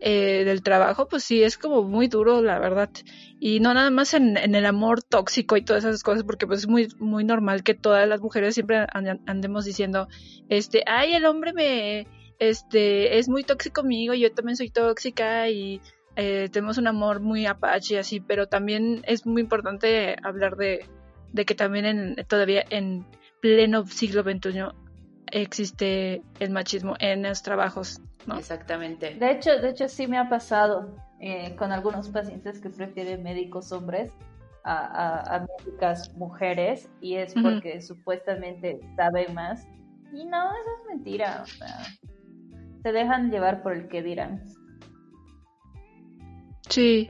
eh, 0.02 0.44
del 0.46 0.64
trabajo, 0.64 1.08
pues 1.08 1.24
sí, 1.24 1.44
es 1.44 1.58
como 1.58 1.84
muy 1.84 2.08
duro, 2.08 2.42
la 2.42 2.58
verdad. 2.60 2.90
Y 3.40 3.60
no 3.60 3.74
nada 3.74 3.90
más 3.90 4.14
en, 4.14 4.38
el 4.38 4.66
amor 4.66 5.04
tóxico 5.04 5.58
y 5.58 5.62
todas 5.62 5.84
esas 5.84 6.04
cosas, 6.04 6.24
porque 6.24 6.48
pues 6.48 6.60
es 6.62 6.68
muy, 6.68 6.88
muy 7.00 7.24
normal 7.24 7.64
que 7.64 7.74
todas 7.74 8.08
las 8.08 8.22
mujeres 8.22 8.54
siempre 8.54 8.86
andemos 8.94 9.66
diciendo, 9.66 10.08
este, 10.48 10.84
ay, 10.86 11.14
el 11.14 11.26
hombre 11.26 11.54
me, 11.54 12.08
este, 12.40 13.18
es 13.18 13.28
muy 13.30 13.44
tóxico 13.44 13.82
conmigo, 13.82 14.14
yo 14.14 14.32
también 14.34 14.56
soy 14.56 14.70
tóxica 14.70 15.50
y 15.50 15.82
eh, 16.16 16.50
tenemos 16.52 16.78
un 16.78 16.88
amor 16.88 17.20
muy 17.20 17.46
apache 17.46 17.96
y 17.96 17.98
así, 17.98 18.20
pero 18.20 18.48
también 18.48 19.02
es 19.06 19.26
muy 19.26 19.42
importante 19.42 20.16
hablar 20.24 20.56
de, 20.56 20.86
de 21.34 21.46
que 21.46 21.56
también 21.56 21.86
en, 21.86 22.16
todavía 22.28 22.64
en 22.70 23.06
pleno 23.42 23.86
siglo 23.86 24.24
XXI 24.24 24.89
existe 25.32 26.22
el 26.40 26.52
machismo 26.52 26.96
en 27.00 27.24
los 27.24 27.42
trabajos, 27.44 28.02
¿no? 28.26 28.38
Exactamente. 28.38 29.16
De 29.16 29.32
hecho, 29.32 29.58
de 29.60 29.70
hecho 29.70 29.88
sí 29.88 30.08
me 30.08 30.18
ha 30.18 30.30
pasado 30.30 30.96
eh, 31.20 31.56
con 31.56 31.72
algunos 31.72 32.10
pacientes 32.10 32.60
que 32.60 32.70
prefieren 32.70 33.24
médicos 33.24 33.72
hombres 33.72 34.12
a, 34.64 35.36
a, 35.36 35.46
médicas 35.66 36.14
mujeres 36.16 36.90
y 37.02 37.16
es 37.16 37.34
porque 37.34 37.82
supuestamente 37.82 38.80
saben 38.96 39.34
más 39.34 39.66
y 40.14 40.26
no, 40.26 40.50
eso 40.52 40.70
es 40.82 40.88
mentira, 40.90 41.42
o 41.44 41.46
sea, 41.46 41.86
se 42.84 42.92
dejan 42.92 43.32
llevar 43.32 43.62
por 43.62 43.74
el 43.74 43.88
que 43.88 44.02
dirán. 44.02 44.44
Sí, 46.68 47.10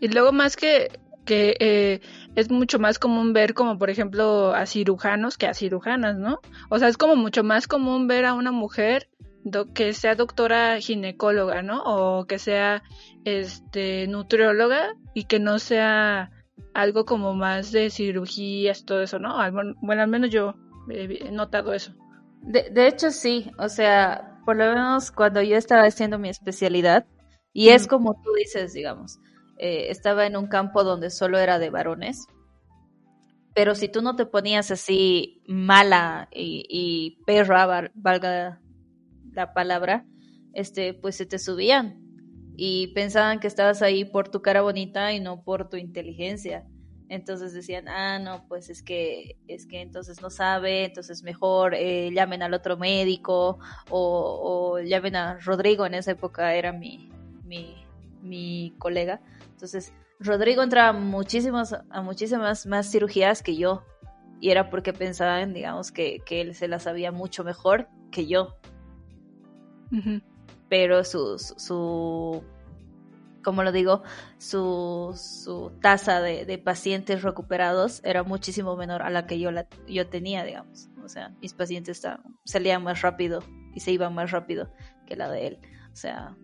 y 0.00 0.08
luego 0.08 0.32
más 0.32 0.56
que 0.56 0.88
que 1.28 1.56
eh, 1.60 2.00
es 2.36 2.50
mucho 2.50 2.78
más 2.78 2.98
común 2.98 3.34
ver 3.34 3.52
como 3.52 3.76
por 3.76 3.90
ejemplo 3.90 4.54
a 4.54 4.64
cirujanos 4.64 5.36
que 5.36 5.46
a 5.46 5.52
cirujanas, 5.52 6.16
¿no? 6.16 6.40
O 6.70 6.78
sea, 6.78 6.88
es 6.88 6.96
como 6.96 7.16
mucho 7.16 7.44
más 7.44 7.68
común 7.68 8.08
ver 8.08 8.24
a 8.24 8.32
una 8.32 8.50
mujer 8.50 9.10
que 9.74 9.92
sea 9.92 10.14
doctora 10.14 10.80
ginecóloga, 10.80 11.60
¿no? 11.60 11.82
O 11.84 12.24
que 12.24 12.38
sea 12.38 12.82
este 13.26 14.06
nutrióloga 14.06 14.94
y 15.12 15.24
que 15.24 15.38
no 15.38 15.58
sea 15.58 16.30
algo 16.72 17.04
como 17.04 17.34
más 17.34 17.72
de 17.72 17.90
cirugías, 17.90 18.86
todo 18.86 19.02
eso, 19.02 19.18
¿no? 19.18 19.36
Bueno, 19.82 20.02
al 20.02 20.08
menos 20.08 20.30
yo 20.30 20.54
he 20.88 21.30
notado 21.30 21.74
eso. 21.74 21.92
De, 22.40 22.70
de 22.70 22.88
hecho, 22.88 23.10
sí, 23.10 23.50
o 23.58 23.68
sea, 23.68 24.40
por 24.46 24.56
lo 24.56 24.64
menos 24.64 25.10
cuando 25.10 25.42
yo 25.42 25.58
estaba 25.58 25.82
haciendo 25.82 26.18
mi 26.18 26.30
especialidad, 26.30 27.04
y 27.52 27.68
es 27.68 27.86
como 27.86 28.14
tú 28.22 28.32
dices, 28.32 28.72
digamos, 28.72 29.18
eh, 29.58 29.90
estaba 29.90 30.26
en 30.26 30.36
un 30.36 30.46
campo 30.46 30.84
donde 30.84 31.10
solo 31.10 31.38
era 31.38 31.58
de 31.58 31.70
varones. 31.70 32.26
Pero 33.54 33.74
si 33.74 33.88
tú 33.88 34.02
no 34.02 34.14
te 34.14 34.24
ponías 34.24 34.70
así 34.70 35.42
mala 35.48 36.28
y, 36.32 37.18
perra, 37.26 37.90
valga 37.94 38.60
la 39.32 39.52
palabra, 39.52 40.06
este, 40.52 40.94
pues 40.94 41.16
se 41.16 41.26
te 41.26 41.38
subían 41.38 42.00
y 42.56 42.88
pensaban 42.88 43.38
que 43.38 43.46
estabas 43.46 43.82
ahí 43.82 44.04
por 44.04 44.28
tu 44.28 44.42
cara 44.42 44.62
bonita 44.62 45.12
y 45.12 45.20
no 45.20 45.42
por 45.44 45.68
tu 45.68 45.76
inteligencia. 45.76 46.66
Entonces 47.08 47.54
decían, 47.54 47.88
ah, 47.88 48.18
no, 48.18 48.46
pues 48.48 48.68
es 48.68 48.82
que, 48.82 49.38
es 49.46 49.66
que 49.66 49.80
entonces 49.80 50.20
no 50.20 50.28
sabe, 50.28 50.84
entonces 50.84 51.22
mejor 51.22 51.74
eh, 51.74 52.10
llamen 52.12 52.42
al 52.42 52.52
otro 52.54 52.76
médico 52.76 53.58
o, 53.90 54.74
o, 54.74 54.80
llamen 54.80 55.16
a 55.16 55.38
Rodrigo, 55.38 55.86
en 55.86 55.94
esa 55.94 56.10
época 56.10 56.54
era 56.54 56.72
mi, 56.72 57.10
mi, 57.44 57.76
mi 58.22 58.74
colega. 58.78 59.20
Entonces, 59.58 59.92
Rodrigo 60.20 60.62
entraba 60.62 60.96
muchísimas, 60.96 61.72
a 61.90 62.00
muchísimas 62.00 62.64
más 62.64 62.88
cirugías 62.92 63.42
que 63.42 63.56
yo. 63.56 63.82
Y 64.40 64.50
era 64.50 64.70
porque 64.70 64.92
pensaban, 64.92 65.52
digamos, 65.52 65.90
que, 65.90 66.22
él 66.30 66.54
se 66.54 66.68
las 66.68 66.84
sabía 66.84 67.10
mucho 67.10 67.42
mejor 67.42 67.88
que 68.12 68.28
yo. 68.28 68.54
Pero 70.68 71.02
su, 71.02 71.40
su, 71.40 72.44
como 73.42 73.64
lo 73.64 73.72
digo, 73.72 74.04
su, 74.38 75.12
su 75.16 75.72
tasa 75.82 76.20
de, 76.20 76.58
pacientes 76.58 77.22
recuperados 77.22 78.00
era 78.04 78.22
muchísimo 78.22 78.76
menor 78.76 79.02
a 79.02 79.10
la 79.10 79.26
que 79.26 79.40
yo, 79.40 79.50
la, 79.50 79.66
yo 79.88 80.06
tenía, 80.06 80.44
digamos. 80.44 80.88
O 81.04 81.08
sea, 81.08 81.34
mis 81.42 81.52
pacientes 81.52 82.00
salían 82.44 82.84
más 82.84 83.02
rápido 83.02 83.42
y 83.74 83.80
se 83.80 83.90
iban 83.90 84.14
más 84.14 84.30
rápido 84.30 84.72
que 85.04 85.16
la 85.16 85.28
de 85.28 85.48
él. 85.48 85.58
O 85.92 85.96
sea. 85.96 86.36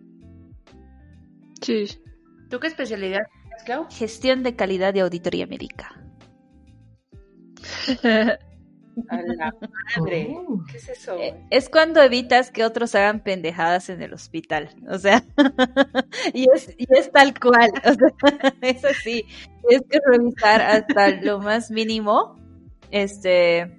Sí, 1.61 1.87
¿Tú 2.49 2.59
qué 2.59 2.67
especialidad 2.67 3.23
tienes, 3.41 3.63
Clau? 3.63 3.87
Gestión 3.89 4.43
de 4.43 4.55
calidad 4.55 4.93
de 4.93 5.01
auditoría 5.01 5.47
médica. 5.47 6.01
A 9.09 9.17
la 9.21 9.53
madre. 9.97 10.29
Oh. 10.31 10.63
¿Qué 10.71 10.77
es 10.77 10.89
eso? 10.89 11.17
Eh, 11.19 11.35
es 11.49 11.69
cuando 11.69 12.01
evitas 12.01 12.49
que 12.49 12.63
otros 12.63 12.95
hagan 12.95 13.19
pendejadas 13.19 13.89
en 13.89 14.01
el 14.01 14.13
hospital. 14.13 14.69
O 14.89 14.97
sea, 14.97 15.21
y, 16.33 16.47
es, 16.53 16.73
y 16.77 16.87
es 16.89 17.11
tal 17.11 17.37
cual. 17.37 17.71
O 17.83 17.93
sea, 17.93 18.53
es 18.61 18.85
así. 18.85 19.25
Tienes 19.67 19.87
que 19.89 19.99
revisar 20.05 20.61
hasta 20.61 21.09
lo 21.21 21.39
más 21.39 21.71
mínimo 21.71 22.39
este, 22.91 23.77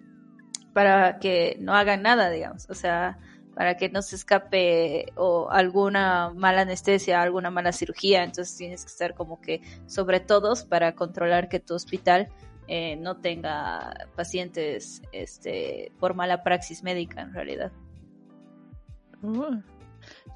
para 0.75 1.19
que 1.19 1.57
no 1.61 1.75
hagan 1.75 2.03
nada, 2.03 2.29
digamos. 2.29 2.69
O 2.69 2.75
sea, 2.75 3.19
para 3.57 3.79
que 3.79 3.89
no 3.89 4.03
se 4.03 4.17
escape 4.17 5.15
o 5.17 5.49
alguna 5.51 6.31
mala 6.35 6.61
anestesia, 6.61 7.23
alguna 7.23 7.51
mala 7.51 7.73
cirugía. 7.73 8.23
Entonces 8.23 8.55
tienes 8.55 8.85
que 8.85 8.91
estar 8.91 9.15
como 9.15 9.41
que 9.41 9.63
sobre 9.87 10.21
todos 10.21 10.65
para 10.65 10.95
controlar 10.95 11.49
que 11.49 11.59
tu 11.59 11.73
hospital 11.73 12.29
eh, 12.69 12.97
no 12.97 13.17
tenga 13.17 14.09
pacientes 14.15 15.01
este, 15.11 15.91
por 15.99 16.13
mala 16.13 16.43
praxis 16.43 16.83
médica 16.83 17.23
en 17.23 17.33
realidad. 17.33 17.73
Uh. 19.23 19.63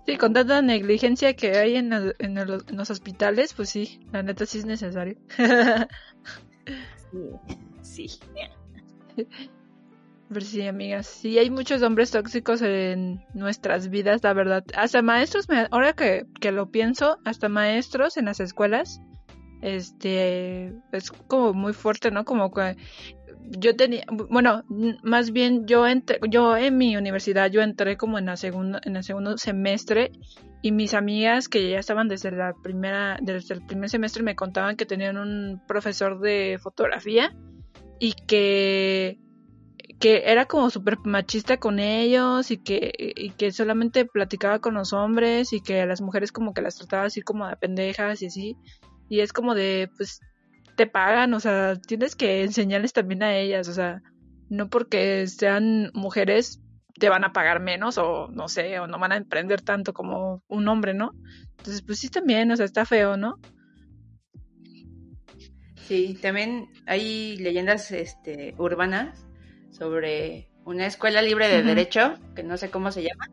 Sí, 0.07 0.17
con 0.17 0.33
tanta 0.33 0.63
negligencia 0.63 1.37
que 1.37 1.59
hay 1.59 1.77
en, 1.77 1.93
en, 1.93 2.65
los 2.75 2.91
hospitales, 2.91 3.53
pues 3.53 3.69
sí, 3.69 4.01
la 4.13 4.23
neta 4.23 4.47
sí 4.47 4.59
es 4.59 4.65
necesario. 4.65 5.19
sí. 7.83 7.83
sí. 7.83 8.19
Pero 10.33 10.47
sí, 10.47 10.65
amigas, 10.65 11.09
sí 11.09 11.39
hay 11.39 11.51
muchos 11.51 11.83
hombres 11.83 12.13
tóxicos 12.13 12.63
en 12.63 13.21
nuestras 13.35 13.91
vidas, 13.91 14.23
la 14.23 14.33
verdad. 14.33 14.65
Hasta 14.77 15.03
maestros, 15.03 15.49
ahora 15.73 15.93
que, 15.93 16.25
que 16.41 16.53
lo 16.53 16.71
pienso, 16.71 17.19
hasta 17.25 17.49
maestros 17.49 18.17
en 18.17 18.27
las 18.27 18.39
escuelas, 18.39 19.01
este, 19.61 20.73
es 20.93 21.11
como 21.27 21.53
muy 21.53 21.73
fuerte, 21.73 22.13
¿no? 22.13 22.25
Como 22.25 22.53
que 22.53 22.77
yo 23.59 23.75
tenía, 23.75 24.05
bueno, 24.29 24.63
más 25.03 25.33
bien 25.33 25.67
yo 25.67 25.85
entré, 25.85 26.21
yo 26.29 26.57
en 26.57 26.79
mi 26.79 26.97
universidad 26.97 27.51
yo 27.51 27.61
entré 27.63 27.97
como 27.97 28.17
en 28.19 28.27
la 28.27 28.37
segunda, 28.37 28.81
en 28.85 28.95
el 28.95 29.03
segundo 29.03 29.37
semestre 29.37 30.13
y 30.63 30.71
mis 30.71 30.95
amigas 30.95 31.49
que 31.49 31.71
ya 31.71 31.81
estaban 31.81 32.07
desde 32.07 32.31
la 32.31 32.55
primera, 32.63 33.19
desde 33.21 33.55
el 33.55 33.67
primer 33.67 33.91
semestre 33.91 34.23
me 34.23 34.37
contaban 34.37 34.77
que 34.77 34.87
tenían 34.87 35.17
un 35.17 35.61
profesor 35.67 36.21
de 36.21 36.59
fotografía 36.63 37.35
y 37.99 38.13
que 38.13 39.19
que 40.01 40.23
era 40.25 40.47
como 40.47 40.71
súper 40.71 40.99
machista 41.05 41.59
con 41.59 41.79
ellos 41.79 42.51
y 42.51 42.57
que, 42.57 42.91
y 42.99 43.31
que 43.31 43.53
solamente 43.53 44.07
platicaba 44.07 44.59
con 44.59 44.75
los 44.75 44.95
hombres 44.95 45.53
y 45.53 45.61
que 45.61 45.83
a 45.83 45.87
las 45.87 46.01
mujeres 46.01 46.33
como 46.33 46.55
que 46.55 46.63
las 46.63 46.77
trataba 46.77 47.05
así 47.05 47.21
como 47.21 47.47
de 47.47 47.57
pendejas 47.57 48.23
y 48.23 48.27
así. 48.27 48.57
Y 49.11 49.21
es 49.21 49.35
como 49.35 49.55
de, 49.55 49.91
pues, 49.99 50.21
te 50.75 50.87
pagan, 50.87 51.35
o 51.35 51.41
sea, 51.41 51.77
tienes 51.77 52.17
que 52.17 52.43
enseñarles 52.43 52.95
también 52.95 53.23
a 53.23 53.37
ellas, 53.37 53.69
o 53.69 53.75
sea, 53.75 54.03
no 54.49 54.71
porque 54.71 55.27
sean 55.27 55.91
mujeres 55.93 56.63
te 56.99 57.11
van 57.11 57.25
a 57.25 57.33
pagar 57.33 57.61
menos 57.61 57.99
o 57.99 58.29
no 58.29 58.49
sé, 58.49 58.79
o 58.79 58.87
no 58.87 58.99
van 58.99 59.13
a 59.13 59.17
emprender 59.17 59.61
tanto 59.61 59.93
como 59.93 60.43
un 60.49 60.67
hombre, 60.69 60.95
¿no? 60.95 61.13
Entonces, 61.59 61.83
pues 61.83 61.99
sí 61.99 62.09
también, 62.09 62.51
o 62.51 62.57
sea, 62.57 62.65
está 62.65 62.87
feo, 62.87 63.19
¿no? 63.19 63.39
Sí, 65.87 66.19
también 66.23 66.69
hay 66.87 67.37
leyendas 67.37 67.91
este, 67.91 68.55
urbanas 68.57 69.27
sobre 69.71 70.49
una 70.65 70.87
escuela 70.87 71.23
libre 71.23 71.49
de 71.49 71.63
derecho, 71.63 72.15
que 72.35 72.43
no 72.43 72.57
sé 72.57 72.71
cómo 72.71 72.93
se 72.93 73.03
llama, 73.03 73.29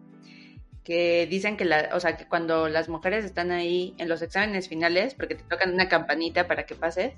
que 0.83 1.27
dicen 1.29 1.57
que, 1.57 1.65
la, 1.65 1.89
o 1.93 1.99
sea, 1.99 2.15
que 2.15 2.27
cuando 2.27 2.69
las 2.69 2.89
mujeres 2.89 3.25
están 3.25 3.51
ahí 3.51 3.93
en 3.97 4.07
los 4.07 4.21
exámenes 4.21 4.69
finales, 4.69 5.15
porque 5.15 5.35
te 5.35 5.43
tocan 5.43 5.73
una 5.73 5.89
campanita 5.89 6.47
para 6.47 6.65
que 6.65 6.75
pases, 6.75 7.13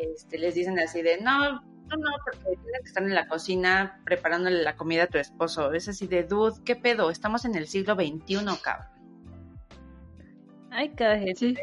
este, 0.00 0.38
les 0.38 0.54
dicen 0.54 0.78
así 0.78 1.02
de, 1.02 1.20
no, 1.20 1.60
no, 1.88 1.96
no, 1.96 2.10
porque 2.24 2.56
tienes 2.62 2.80
que 2.82 2.88
estar 2.88 3.02
en 3.02 3.14
la 3.14 3.26
cocina 3.26 4.00
preparándole 4.04 4.62
la 4.62 4.76
comida 4.76 5.04
a 5.04 5.06
tu 5.08 5.18
esposo. 5.18 5.72
Es 5.72 5.88
así 5.88 6.06
de, 6.06 6.22
dude, 6.22 6.62
¿qué 6.64 6.76
pedo? 6.76 7.10
Estamos 7.10 7.44
en 7.44 7.56
el 7.56 7.66
siglo 7.66 7.94
XXI, 7.94 8.44
cabrón. 8.62 8.86
Ay, 10.70 10.92
Sí. 11.34 11.56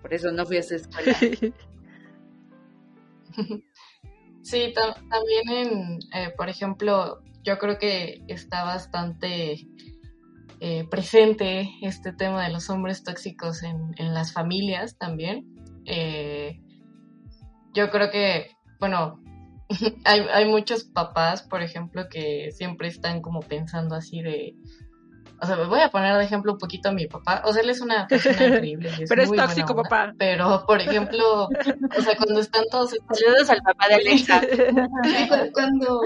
Por 0.00 0.14
eso 0.14 0.30
no 0.32 0.46
fui 0.46 0.56
a 0.56 0.60
esa 0.60 0.76
escuela. 0.76 1.16
Sí, 4.44 4.74
también 4.74 5.48
en, 5.48 5.98
eh, 6.12 6.30
por 6.36 6.50
ejemplo, 6.50 7.22
yo 7.44 7.58
creo 7.58 7.78
que 7.78 8.22
está 8.28 8.62
bastante 8.62 9.66
eh, 10.60 10.86
presente 10.90 11.70
este 11.80 12.12
tema 12.12 12.44
de 12.44 12.52
los 12.52 12.68
hombres 12.68 13.02
tóxicos 13.02 13.62
en, 13.62 13.94
en 13.96 14.12
las 14.12 14.34
familias 14.34 14.98
también. 14.98 15.46
Eh, 15.86 16.60
yo 17.72 17.90
creo 17.90 18.10
que, 18.10 18.50
bueno, 18.80 19.18
hay, 20.04 20.20
hay 20.30 20.46
muchos 20.46 20.84
papás, 20.84 21.42
por 21.42 21.62
ejemplo, 21.62 22.10
que 22.10 22.50
siempre 22.52 22.88
están 22.88 23.22
como 23.22 23.40
pensando 23.40 23.94
así 23.94 24.20
de, 24.20 24.56
o 25.44 25.46
sea, 25.46 25.56
me 25.56 25.66
voy 25.66 25.80
a 25.80 25.90
poner 25.90 26.16
de 26.16 26.24
ejemplo 26.24 26.52
un 26.52 26.58
poquito 26.58 26.88
a 26.88 26.92
mi 26.92 27.06
papá. 27.06 27.42
O 27.44 27.52
sea, 27.52 27.62
él 27.62 27.70
es 27.70 27.80
una 27.80 28.06
persona 28.06 28.44
increíble. 28.46 28.90
pero 29.08 29.22
es 29.22 29.30
tóxico, 29.30 29.76
papá. 29.76 30.12
Pero, 30.18 30.64
por 30.66 30.80
ejemplo, 30.80 31.44
o 31.44 32.02
sea, 32.02 32.16
cuando 32.16 32.40
están 32.40 32.64
todos 32.70 32.94
estos... 32.94 33.18
Saludos 33.18 33.50
al 33.50 33.62
papá 33.62 33.88
de 33.88 33.94
Alexa. 33.94 34.40
cuando... 35.52 36.00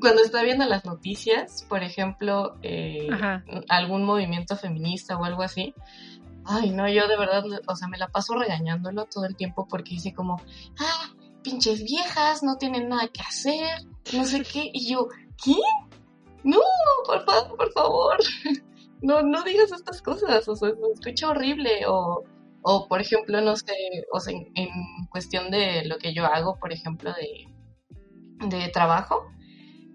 cuando 0.00 0.22
está 0.22 0.42
viendo 0.42 0.64
las 0.64 0.84
noticias, 0.84 1.64
por 1.68 1.82
ejemplo, 1.82 2.56
eh, 2.62 3.08
algún 3.68 4.04
movimiento 4.04 4.56
feminista 4.56 5.16
o 5.16 5.24
algo 5.24 5.42
así, 5.42 5.74
ay, 6.44 6.70
no, 6.70 6.88
yo 6.88 7.06
de 7.08 7.18
verdad, 7.18 7.44
o 7.66 7.76
sea, 7.76 7.88
me 7.88 7.98
la 7.98 8.08
paso 8.08 8.34
regañándolo 8.34 9.04
todo 9.04 9.26
el 9.26 9.36
tiempo 9.36 9.66
porque 9.68 9.90
dice 9.90 10.14
como, 10.14 10.40
ah, 10.78 11.10
pinches 11.42 11.84
viejas, 11.84 12.42
no 12.42 12.56
tienen 12.56 12.88
nada 12.88 13.08
que 13.08 13.22
hacer, 13.22 13.82
no 14.12 14.24
sé 14.24 14.42
qué, 14.42 14.70
y 14.72 14.90
yo, 14.90 15.08
¿qué? 15.42 15.56
No, 16.46 16.60
por 17.04 17.24
favor, 17.24 17.56
por 17.56 17.72
favor, 17.72 18.16
no, 19.02 19.22
no 19.22 19.42
digas 19.42 19.72
estas 19.72 20.00
cosas, 20.00 20.48
o 20.48 20.54
sea, 20.54 20.68
me 20.70 20.88
escucha 20.94 21.28
horrible, 21.28 21.86
o, 21.86 22.24
o 22.62 22.88
por 22.88 23.00
ejemplo, 23.00 23.40
no 23.40 23.56
sé, 23.56 23.74
o 24.12 24.20
sea, 24.20 24.32
en, 24.32 24.68
cuestión 25.10 25.50
de 25.50 25.84
lo 25.86 25.98
que 25.98 26.14
yo 26.14 26.24
hago, 26.24 26.58
por 26.58 26.72
ejemplo, 26.72 27.12
de, 27.12 28.48
de 28.48 28.68
trabajo, 28.68 29.26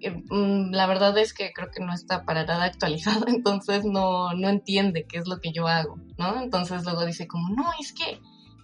eh, 0.02 0.12
mm, 0.12 0.72
la 0.72 0.88
verdad 0.88 1.18
es 1.18 1.34
que 1.34 1.54
creo 1.54 1.70
que 1.72 1.84
no 1.84 1.94
está 1.94 2.26
para 2.26 2.46
nada 2.46 2.66
actualizado, 2.72 3.28
entonces 3.28 3.86
no, 3.86 4.34
no 4.34 4.50
entiende 4.50 5.06
qué 5.08 5.20
es 5.20 5.28
lo 5.28 5.40
que 5.40 5.54
yo 5.54 5.68
hago, 5.68 5.98
¿no? 6.18 6.42
Entonces 6.42 6.84
luego 6.84 7.06
dice 7.06 7.28
como, 7.28 7.50
no, 7.50 7.66
es 7.80 7.94
que 7.94 8.20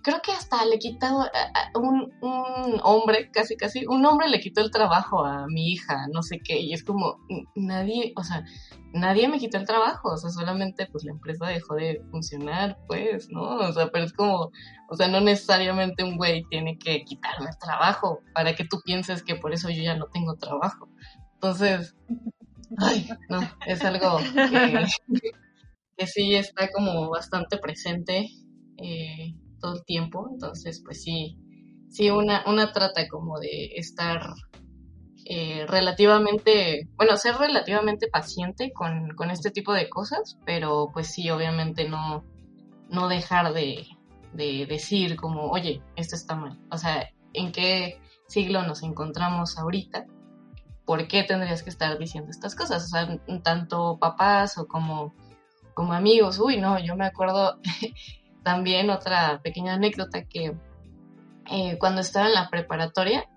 creo 0.08 0.22
que 0.22 0.32
hasta 0.32 0.64
le 0.66 0.80
quitó 0.80 1.30
un, 1.76 2.14
un 2.22 2.80
hombre, 2.82 3.30
casi 3.30 3.58
casi, 3.58 3.86
un 3.86 4.06
hombre 4.06 4.30
le 4.30 4.40
quitó 4.40 4.62
el 4.62 4.72
trabajo 4.72 5.26
a 5.26 5.48
mi 5.48 5.74
hija, 5.74 6.08
no 6.14 6.24
sé 6.24 6.40
qué, 6.40 6.62
y 6.62 6.72
es 6.72 6.86
como, 6.86 7.20
nadie, 7.56 8.14
o 8.16 8.24
sea, 8.24 8.46
nadie 8.94 9.28
me 9.28 9.38
quitó 9.38 9.58
el 9.58 9.66
trabajo, 9.66 10.14
o 10.14 10.16
sea, 10.16 10.30
solamente 10.30 10.88
pues 10.90 11.04
la 11.04 11.12
empresa 11.12 11.48
dejó 11.48 11.76
de 11.76 12.02
funcionar, 12.10 12.78
pues, 12.88 13.28
¿no? 13.30 13.58
O 13.58 13.74
sea, 13.74 13.90
pero 13.92 14.06
es 14.06 14.14
como, 14.14 14.50
o 14.90 14.96
sea, 14.96 15.10
no 15.10 15.20
necesariamente 15.20 16.06
un 16.06 16.16
güey 16.16 16.46
tiene 16.50 16.78
que 16.78 17.04
quitarme 17.04 17.50
el 17.50 17.58
trabajo 17.58 18.22
para 18.34 18.56
que 18.56 18.64
tú 18.64 18.80
pienses 18.86 19.24
que 19.24 19.36
por 19.36 19.54
eso 19.54 19.70
yo 19.70 19.84
ya 19.84 19.98
no 19.98 20.06
tengo 20.06 20.36
trabajo. 20.36 20.88
Entonces, 21.34 21.98
ay, 22.78 23.10
no, 23.28 23.42
es 23.66 23.84
algo 23.84 24.20
que, 24.20 24.86
que 25.98 26.08
sí 26.08 26.34
está 26.34 26.72
como 26.72 27.10
bastante 27.10 27.58
presente. 27.58 28.30
Eh, 28.78 29.36
todo 29.60 29.76
el 29.76 29.86
tiempo, 29.86 30.28
entonces 30.32 30.82
pues 30.84 31.04
sí, 31.04 31.38
sí, 31.90 32.10
una, 32.10 32.44
una 32.48 32.72
trata 32.72 33.08
como 33.08 33.40
de 33.40 33.72
estar 33.76 34.34
eh, 35.26 35.66
relativamente, 35.68 36.88
bueno, 36.96 37.18
ser 37.18 37.36
relativamente 37.36 38.08
paciente 38.08 38.72
con, 38.72 39.10
con, 39.16 39.30
este 39.30 39.52
tipo 39.52 39.74
de 39.74 39.90
cosas, 39.90 40.38
pero 40.46 40.90
pues 40.94 41.08
sí, 41.08 41.30
obviamente 41.30 41.90
no, 41.90 42.24
no 42.90 43.10
dejar 43.10 43.54
de, 43.54 43.86
de 44.34 44.66
decir 44.66 45.18
como, 45.18 45.50
oye, 45.50 45.82
esto 45.96 46.16
está 46.16 46.36
mal, 46.36 46.58
o 46.72 46.78
sea, 46.78 47.10
¿en 47.34 47.52
qué 47.52 48.00
siglo 48.28 48.64
nos 48.64 48.84
encontramos 48.84 49.58
ahorita? 49.58 50.06
¿Por 50.86 51.08
qué 51.08 51.24
tendrías 51.24 51.64
que 51.64 51.70
estar 51.70 51.98
diciendo 51.98 52.32
estas 52.32 52.56
cosas? 52.56 52.86
O 52.86 52.88
sea, 52.88 53.20
tanto 53.44 53.98
papás 54.00 54.58
o 54.58 54.68
como, 54.68 55.14
como 55.74 55.92
amigos, 55.94 56.40
uy, 56.40 56.58
no, 56.58 56.80
yo 56.80 56.96
me 56.96 57.06
acuerdo 57.06 57.60
también 58.44 58.90
otra 58.90 59.42
pequeña 59.44 59.74
anécdota 59.74 60.24
que 60.24 60.56
eh, 61.50 61.78
cuando 61.80 62.02
estaba 62.02 62.28
en 62.28 62.34
la 62.34 62.50
preparatoria, 62.50 63.28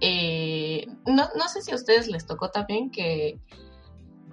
eh, 0.00 0.86
no, 1.06 1.48
sé 1.48 1.62
si 1.62 1.70
a 1.70 1.76
ustedes 1.76 2.08
les 2.08 2.26
tocó 2.26 2.50
también 2.50 2.90
que 2.90 3.38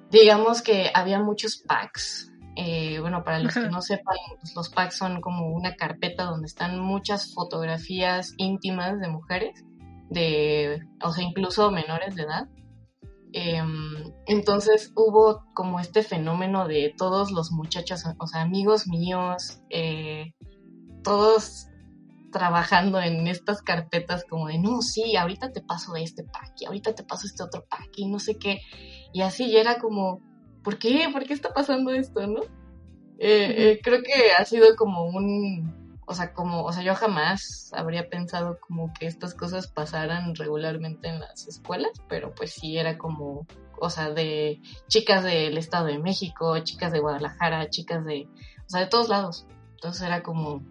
digamos 0.09 0.63
que 0.63 0.91
había 0.93 1.19
muchos 1.19 1.57
packs. 1.57 2.33
Eh, 2.55 2.99
bueno, 2.99 3.23
para 3.23 3.39
los 3.39 3.53
que 3.53 3.69
no 3.69 3.81
sepan, 3.81 4.17
pues, 4.41 4.55
los 4.55 4.69
packs 4.69 4.97
son 4.97 5.21
como 5.21 5.47
una 5.49 5.75
carpeta 5.75 6.23
donde 6.23 6.47
están 6.47 6.79
muchas 6.79 7.33
fotografías 7.33 8.33
íntimas 8.37 8.99
de 8.99 9.07
mujeres, 9.07 9.63
de, 10.09 10.81
o 11.01 11.11
sea, 11.13 11.23
incluso 11.23 11.71
menores 11.71 12.15
de 12.15 12.23
edad. 12.23 12.47
Em, 13.31 14.11
entonces 14.25 14.91
hubo 14.95 15.43
como 15.53 15.79
este 15.79 16.01
fenómeno 16.01 16.67
de 16.67 16.93
todos 16.97 17.31
los 17.31 17.51
muchachos, 17.51 18.03
o 18.17 18.27
sea, 18.27 18.41
amigos 18.41 18.87
míos, 18.87 19.61
eh, 19.69 20.33
todos 21.03 21.67
trabajando 22.31 22.99
en 22.99 23.27
estas 23.27 23.61
carpetas 23.61 24.23
como 24.29 24.47
de, 24.47 24.57
no, 24.57 24.81
sí, 24.81 25.15
ahorita 25.15 25.51
te 25.51 25.61
paso 25.61 25.93
de 25.93 26.03
este 26.03 26.23
pack 26.23 26.53
y 26.59 26.65
ahorita 26.65 26.93
te 26.93 27.03
paso 27.03 27.27
este 27.27 27.43
otro 27.43 27.65
pack 27.69 27.89
y 27.95 28.07
no 28.07 28.19
sé 28.19 28.37
qué. 28.37 28.61
Y 29.13 29.21
así 29.21 29.55
era 29.55 29.79
como, 29.79 30.21
¿por 30.63 30.77
qué? 30.77 31.07
¿Por 31.11 31.25
qué 31.25 31.33
está 31.33 31.53
pasando 31.53 31.91
esto, 31.91 32.25
no? 32.27 32.41
Eh, 33.21 33.55
eh, 33.57 33.79
creo 33.83 34.01
que 34.01 34.31
ha 34.37 34.45
sido 34.45 34.75
como 34.75 35.05
un, 35.05 35.78
o 36.09 36.15
sea, 36.15 36.33
como, 36.33 36.63
o 36.63 36.73
sea, 36.73 36.81
yo 36.81 36.95
jamás 36.95 37.71
habría 37.75 38.09
pensado 38.09 38.59
como 38.59 38.91
que 38.93 39.05
estas 39.05 39.35
cosas 39.35 39.67
pasaran 39.67 40.33
regularmente 40.33 41.07
en 41.07 41.19
las 41.19 41.47
escuelas, 41.47 41.91
pero 42.07 42.33
pues 42.33 42.51
sí 42.51 42.79
era 42.79 42.97
como, 42.97 43.45
o 43.79 43.89
sea, 43.91 44.09
de 44.09 44.59
chicas 44.87 45.23
del 45.23 45.55
Estado 45.55 45.85
de 45.85 45.99
México, 45.99 46.57
chicas 46.61 46.91
de 46.91 46.99
Guadalajara, 46.99 47.69
chicas 47.69 48.03
de, 48.05 48.27
o 48.65 48.69
sea, 48.69 48.79
de 48.79 48.87
todos 48.87 49.07
lados. 49.07 49.45
Entonces 49.75 50.01
era 50.01 50.23
como, 50.23 50.63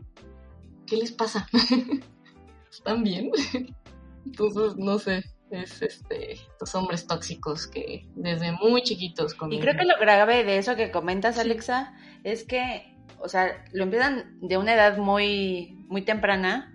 ¿qué 0.88 0.96
les 0.96 1.12
pasa? 1.12 1.46
¿Están 2.72 3.04
bien? 3.04 3.30
Entonces, 4.26 4.74
no 4.76 4.98
sé, 4.98 5.22
es 5.52 5.82
este, 5.82 6.32
estos 6.32 6.74
hombres 6.74 7.06
tóxicos 7.06 7.68
que 7.68 8.08
desde 8.16 8.50
muy 8.50 8.82
chiquitos 8.82 9.36
Y 9.48 9.60
creo 9.60 9.76
que 9.76 9.84
lo 9.84 9.96
grave 10.00 10.42
de 10.42 10.58
eso 10.58 10.74
que 10.74 10.90
comentas, 10.90 11.38
Alexa, 11.38 11.94
es 12.24 12.42
que, 12.42 12.97
o 13.20 13.28
sea, 13.28 13.64
lo 13.72 13.84
empiezan 13.84 14.38
de 14.40 14.56
una 14.58 14.74
edad 14.74 14.98
muy, 14.98 15.84
muy 15.88 16.02
temprana 16.02 16.74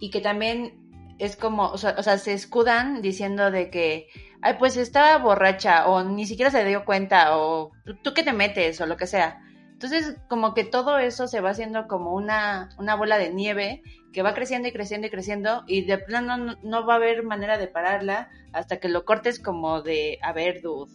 y 0.00 0.10
que 0.10 0.20
también 0.20 0.84
es 1.18 1.36
como, 1.36 1.70
o 1.70 1.78
sea, 1.78 2.18
se 2.18 2.32
escudan 2.32 3.00
diciendo 3.02 3.50
de 3.50 3.70
que, 3.70 4.08
ay, 4.42 4.54
pues 4.58 4.76
estaba 4.76 5.18
borracha 5.18 5.86
o 5.86 6.04
ni 6.04 6.26
siquiera 6.26 6.50
se 6.50 6.64
dio 6.64 6.84
cuenta 6.84 7.38
o 7.38 7.72
tú 8.02 8.14
qué 8.14 8.22
te 8.22 8.32
metes 8.32 8.80
o 8.80 8.86
lo 8.86 8.96
que 8.96 9.06
sea. 9.06 9.40
Entonces, 9.72 10.16
como 10.28 10.54
que 10.54 10.64
todo 10.64 10.98
eso 10.98 11.26
se 11.26 11.40
va 11.40 11.50
haciendo 11.50 11.88
como 11.88 12.14
una, 12.14 12.70
una 12.78 12.94
bola 12.94 13.18
de 13.18 13.32
nieve 13.32 13.82
que 14.12 14.22
va 14.22 14.34
creciendo 14.34 14.68
y 14.68 14.72
creciendo 14.72 15.08
y 15.08 15.10
creciendo 15.10 15.64
y 15.66 15.84
de 15.84 15.98
plano 15.98 16.36
no, 16.36 16.56
no, 16.62 16.86
va 16.86 16.94
a 16.94 16.96
haber 16.96 17.24
manera 17.24 17.58
de 17.58 17.66
pararla 17.66 18.30
hasta 18.52 18.78
que 18.78 18.88
lo 18.88 19.04
cortes 19.04 19.40
como 19.40 19.82
de, 19.82 20.18
a 20.22 20.32
ver, 20.32 20.62
dude, 20.62 20.92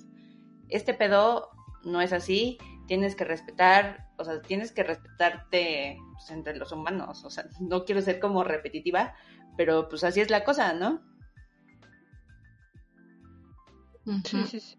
este 0.69 0.93
pedo 0.93 1.49
no 1.83 2.01
es 2.01 2.13
así, 2.13 2.57
tienes 2.89 3.15
que 3.15 3.23
respetar, 3.23 4.07
o 4.17 4.25
sea, 4.25 4.41
tienes 4.41 4.71
que 4.71 4.81
respetarte 4.81 5.99
pues, 6.13 6.31
entre 6.31 6.57
los 6.57 6.71
humanos, 6.71 7.23
o 7.23 7.29
sea, 7.29 7.45
no 7.59 7.85
quiero 7.85 8.01
ser 8.01 8.19
como 8.19 8.43
repetitiva, 8.43 9.13
pero 9.55 9.87
pues 9.87 10.03
así 10.03 10.21
es 10.21 10.31
la 10.31 10.43
cosa, 10.43 10.73
¿no? 10.73 10.99
Sí, 14.25 14.43
sí, 14.47 14.59
sí. 14.59 14.77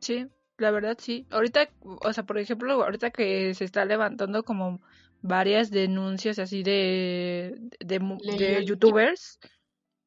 Sí, 0.00 0.26
la 0.56 0.70
verdad 0.70 0.96
sí. 0.98 1.26
Ahorita, 1.30 1.68
o 1.82 2.10
sea, 2.14 2.24
por 2.24 2.38
ejemplo, 2.38 2.72
ahorita 2.82 3.10
que 3.10 3.52
se 3.52 3.66
está 3.66 3.84
levantando 3.84 4.42
como 4.42 4.80
varias 5.20 5.70
denuncias 5.70 6.38
así 6.38 6.62
de, 6.62 7.54
de, 7.80 8.64
youtubers, 8.64 9.38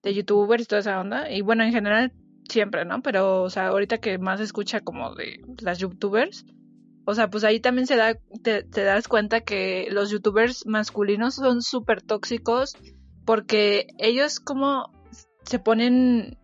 de 0.02 0.16
youtubers 0.16 0.64
y 0.64 0.66
toda 0.66 0.80
esa 0.80 1.00
onda. 1.00 1.30
Y 1.30 1.42
bueno, 1.42 1.64
en 1.64 1.72
general 1.72 2.12
siempre, 2.50 2.86
¿no? 2.86 3.04
Pero, 3.04 3.44
o 3.44 3.52
sea, 3.52 3.68
ahorita 3.68 4.00
que 4.00 4.18
más 4.18 4.40
se 4.40 4.46
escucha 4.46 4.82
como 4.82 5.14
de 5.14 5.40
las 5.62 5.78
youtubers, 5.78 6.44
o 7.06 7.14
sea, 7.14 7.30
pues 7.30 7.44
ahí 7.44 7.60
también 7.60 7.88
se 7.88 7.96
da, 7.96 8.16
te, 8.44 8.64
te 8.64 8.84
das 8.84 9.08
cuenta 9.08 9.42
que 9.42 9.88
los 9.92 10.10
youtubers 10.10 10.66
masculinos 10.66 11.36
son 11.36 11.62
súper 11.62 12.02
tóxicos 12.02 12.76
porque 13.26 13.88
ellos 13.98 14.40
como 14.40 14.92
se 15.44 15.60
ponen 15.60 16.38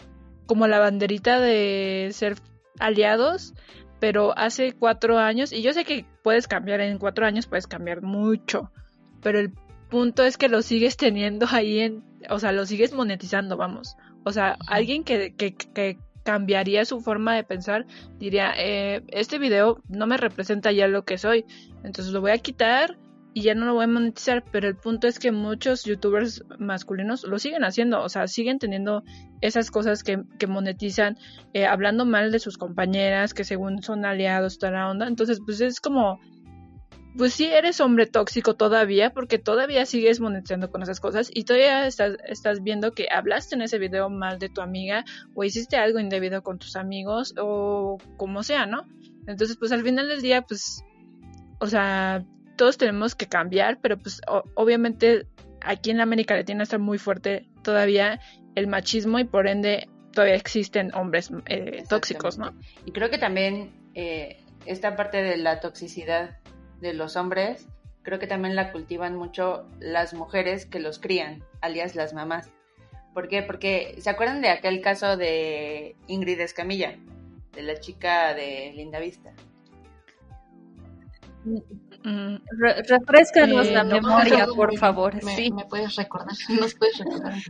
como 0.45 0.67
la 0.67 0.80
banderita 0.80 1.39
de 1.39 2.10
ser 2.12 2.36
aliados 2.80 3.54
pero 4.00 4.38
hace 4.38 4.74
cuatro 4.74 5.17
años, 5.17 5.52
y 5.52 5.62
yo 5.62 5.74
sé 5.74 5.84
que 5.84 6.06
puedes 6.24 6.48
cambiar 6.48 6.80
en 6.82 6.98
cuatro 6.98 7.26
años, 7.26 7.48
puedes 7.48 7.67
cambiar 7.67 8.02
mucho, 8.02 8.72
pero 9.22 9.39
el 9.39 9.52
punto 9.89 10.24
es 10.24 10.38
que 10.38 10.50
lo 10.50 10.62
sigues 10.62 10.98
teniendo 10.98 11.45
ahí 11.52 11.80
en, 11.80 12.04
o 12.30 12.39
sea, 12.39 12.52
lo 12.52 12.65
sigues 12.65 12.93
monetizando, 12.93 13.58
vamos. 13.58 13.98
O 14.24 14.32
sea, 14.32 14.58
alguien 14.67 15.04
que, 15.04 15.36
que, 15.36 15.56
que 15.56 15.98
cambiaría 16.29 16.85
su 16.85 17.01
forma 17.01 17.33
de 17.33 17.43
pensar 17.43 17.87
diría, 18.19 18.53
eh, 18.55 19.01
este 19.07 19.39
video 19.39 19.81
no 19.87 20.05
me 20.05 20.15
representa 20.15 20.71
ya 20.71 20.87
lo 20.87 21.03
que 21.03 21.17
soy, 21.17 21.43
entonces 21.83 22.13
lo 22.13 22.21
voy 22.21 22.29
a 22.29 22.37
quitar 22.37 22.99
y 23.33 23.41
ya 23.41 23.55
no 23.55 23.65
lo 23.65 23.73
voy 23.73 23.85
a 23.85 23.87
monetizar, 23.87 24.43
pero 24.51 24.67
el 24.67 24.75
punto 24.75 25.07
es 25.07 25.17
que 25.17 25.31
muchos 25.31 25.85
youtubers 25.85 26.43
masculinos 26.59 27.23
lo 27.23 27.39
siguen 27.39 27.63
haciendo, 27.63 28.03
o 28.03 28.09
sea, 28.09 28.27
siguen 28.27 28.59
teniendo 28.59 29.03
esas 29.41 29.71
cosas 29.71 30.03
que, 30.03 30.19
monetizan, 30.47 31.17
eh, 31.53 31.65
hablando 31.65 32.05
mal 32.05 32.31
de 32.31 32.37
sus 32.37 32.59
compañeras, 32.59 33.33
que 33.33 33.43
según 33.43 33.81
son 33.81 34.05
aliados, 34.05 34.59
toda 34.59 34.73
la 34.73 34.87
onda, 34.87 35.07
entonces 35.07 35.39
pues 35.43 35.61
es 35.61 35.81
como, 35.81 36.19
pues 37.19 37.34
sí 37.34 37.47
eres 37.47 37.82
hombre 37.82 38.05
tóxico 38.05 38.55
todavía, 38.55 39.10
porque 39.10 39.38
todavía 39.38 39.86
sigues 39.86 40.21
monetizando 40.21 40.71
con 40.71 40.82
esas 40.84 41.01
cosas 41.01 41.29
y 41.34 41.43
todavía 41.43 41.86
estás, 41.86 42.15
estás 42.25 42.63
viendo 42.63 42.93
que 42.93 43.08
hablaste 43.12 43.55
en 43.55 43.62
ese 43.62 43.77
video 43.77 44.10
mal 44.10 44.39
de 44.39 44.47
tu 44.47 44.62
amiga 44.62 45.03
o 45.36 45.43
hiciste 45.43 45.75
algo 45.75 45.99
indebido 45.99 46.41
con 46.43 46.60
tus 46.60 46.77
amigos 46.77 47.36
o 47.38 47.97
como 48.15 48.41
sea, 48.41 48.65
¿no? 48.67 48.88
Entonces 49.27 49.58
pues 49.58 49.73
al 49.73 49.84
final 49.84 50.08
del 50.08 50.21
día 50.21 50.43
pues, 50.43 50.86
o 51.60 51.67
sea, 51.67 52.23
todos 52.55 52.77
tenemos 52.77 53.15
que 53.15 53.27
cambiar, 53.27 53.82
pero 53.82 53.97
pues 53.97 54.21
obviamente 54.55 55.27
aquí 55.60 55.91
en 55.91 55.99
América 55.99 56.38
Latina 56.38 56.63
está 56.63 56.77
muy 56.77 56.99
fuerte 56.99 57.49
todavía 57.63 58.21
el 58.55 58.67
machismo 58.67 59.19
y 59.19 59.25
por 59.25 59.47
ende 59.47 59.89
todavía 60.13 60.36
existen 60.36 60.95
hombres 60.95 61.32
eh, 61.47 61.84
tóxicos, 61.89 62.38
¿no? 62.38 62.53
Y 62.86 62.93
creo 62.93 63.10
que 63.10 63.17
también 63.17 63.73
eh, 63.93 64.41
esta 64.65 64.95
parte 64.95 65.21
de 65.21 65.36
la 65.36 65.60
toxicidad 65.60 66.38
de 66.81 66.93
los 66.93 67.15
hombres, 67.15 67.67
creo 68.03 68.19
que 68.19 68.27
también 68.27 68.55
la 68.55 68.71
cultivan 68.71 69.15
mucho 69.15 69.67
las 69.79 70.13
mujeres 70.13 70.65
que 70.65 70.79
los 70.79 70.99
crían, 70.99 71.43
alias 71.61 71.95
las 71.95 72.13
mamás. 72.13 72.49
¿Por 73.13 73.27
qué? 73.27 73.43
Porque 73.43 73.95
¿se 73.99 74.09
acuerdan 74.09 74.41
de 74.41 74.49
aquel 74.49 74.81
caso 74.81 75.17
de 75.17 75.95
Ingrid 76.07 76.39
Escamilla, 76.39 76.97
de 77.53 77.61
la 77.63 77.79
chica 77.79 78.33
de 78.33 78.71
Linda 78.75 78.99
Vista? 78.99 79.33
Mm, 82.03 82.37
refrescanos 82.87 83.69
la 83.71 83.83
memoria, 83.83 84.45
por 84.55 84.77
favor. 84.77 85.23
Me, 85.23 85.35
sí. 85.35 85.51
¿Me 85.51 85.65
puedes 85.65 85.95
recordar? 85.95 86.33
¿Nos 86.59 86.75
puedes 86.75 86.97
recordar? 86.97 87.33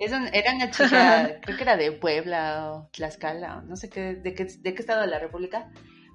Es 0.00 0.10
era 0.32 0.54
una 0.54 0.68
chica, 0.70 1.38
creo 1.42 1.56
que 1.56 1.62
era 1.62 1.76
de 1.76 1.92
Puebla 1.92 2.72
o 2.72 2.88
Tlaxcala, 2.90 3.62
no 3.62 3.76
sé 3.76 3.88
qué 3.88 4.16
de, 4.16 4.34
qué, 4.34 4.44
de 4.44 4.74
qué 4.74 4.80
estado 4.80 5.02
de 5.02 5.06
la 5.06 5.20
República, 5.20 5.70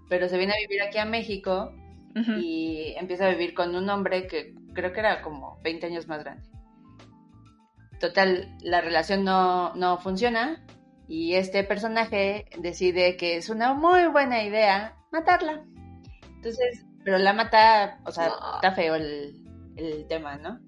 pero 0.09 0.27
se 0.27 0.37
viene 0.37 0.51
a 0.51 0.59
vivir 0.59 0.81
aquí 0.81 0.97
a 0.97 1.05
México 1.05 1.73
y 2.15 2.93
empieza 2.97 3.25
a 3.25 3.29
vivir 3.29 3.53
con 3.53 3.75
un 3.75 3.89
hombre 3.89 4.25
que 4.27 4.55
creo 4.73 4.93
que 4.93 5.01
era 5.01 5.21
como 5.21 5.59
20 5.63 5.87
años 5.87 6.07
más 6.07 6.23
grande. 6.23 6.49
Total, 7.99 8.55
la 8.61 8.81
relación 8.81 9.23
no, 9.23 9.75
no 9.75 9.97
funciona 9.97 10.65
y 11.07 11.35
este 11.35 11.63
personaje 11.63 12.45
decide 12.57 13.17
que 13.17 13.35
es 13.35 13.49
una 13.49 13.73
muy 13.73 14.07
buena 14.07 14.43
idea 14.43 14.97
matarla. 15.11 15.65
Entonces 16.35 16.85
pero 17.05 17.19
la 17.19 17.33
mata, 17.33 17.99
o 18.03 18.11
sea, 18.11 18.31
está 18.55 18.71
feo 18.71 18.95
el, 18.95 19.41
tema, 20.09 20.37
¿no? 20.37 20.59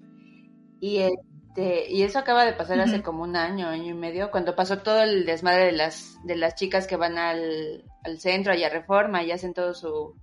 Y 0.80 0.98
este, 0.98 1.90
y 1.90 2.02
eso 2.02 2.20
acaba 2.20 2.44
de 2.44 2.52
pasar 2.52 2.78
hace 2.78 3.02
como 3.02 3.24
un 3.24 3.34
año, 3.34 3.66
año 3.66 3.90
y 3.90 3.94
medio, 3.94 4.30
cuando 4.30 4.54
pasó 4.54 4.78
todo 4.78 5.02
el 5.02 5.26
desmadre 5.26 5.66
de 5.66 5.72
las, 5.72 6.16
de 6.24 6.36
las 6.36 6.54
chicas 6.54 6.86
que 6.86 6.96
van 6.96 7.18
al, 7.18 7.82
centro, 8.18 8.52
allá 8.52 8.68
a 8.68 8.70
Reforma, 8.70 9.24
y 9.24 9.32
hacen 9.32 9.52
todo 9.52 9.74
su, 9.74 10.14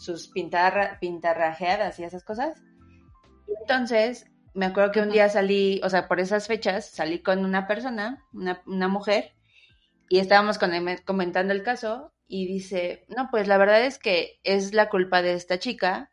sus 0.00 0.28
pintar, 0.28 0.98
pintarrajeadas 0.98 1.98
y 2.00 2.04
esas 2.04 2.24
cosas. 2.24 2.62
Y 3.46 3.52
entonces, 3.60 4.26
me 4.54 4.66
acuerdo 4.66 4.92
que 4.92 5.02
un 5.02 5.10
día 5.10 5.28
salí, 5.28 5.80
o 5.84 5.90
sea, 5.90 6.08
por 6.08 6.20
esas 6.20 6.46
fechas, 6.46 6.90
salí 6.90 7.22
con 7.22 7.44
una 7.44 7.66
persona, 7.66 8.24
una, 8.32 8.62
una 8.66 8.88
mujer, 8.88 9.34
y 10.08 10.18
estábamos 10.18 10.58
con, 10.58 10.70
comentando 11.04 11.52
el 11.52 11.62
caso, 11.62 12.12
y 12.26 12.46
dice, 12.46 13.04
no, 13.08 13.28
pues 13.30 13.46
la 13.46 13.58
verdad 13.58 13.84
es 13.84 13.98
que 13.98 14.40
es 14.42 14.72
la 14.72 14.88
culpa 14.88 15.20
de 15.20 15.34
esta 15.34 15.58
chica, 15.58 16.10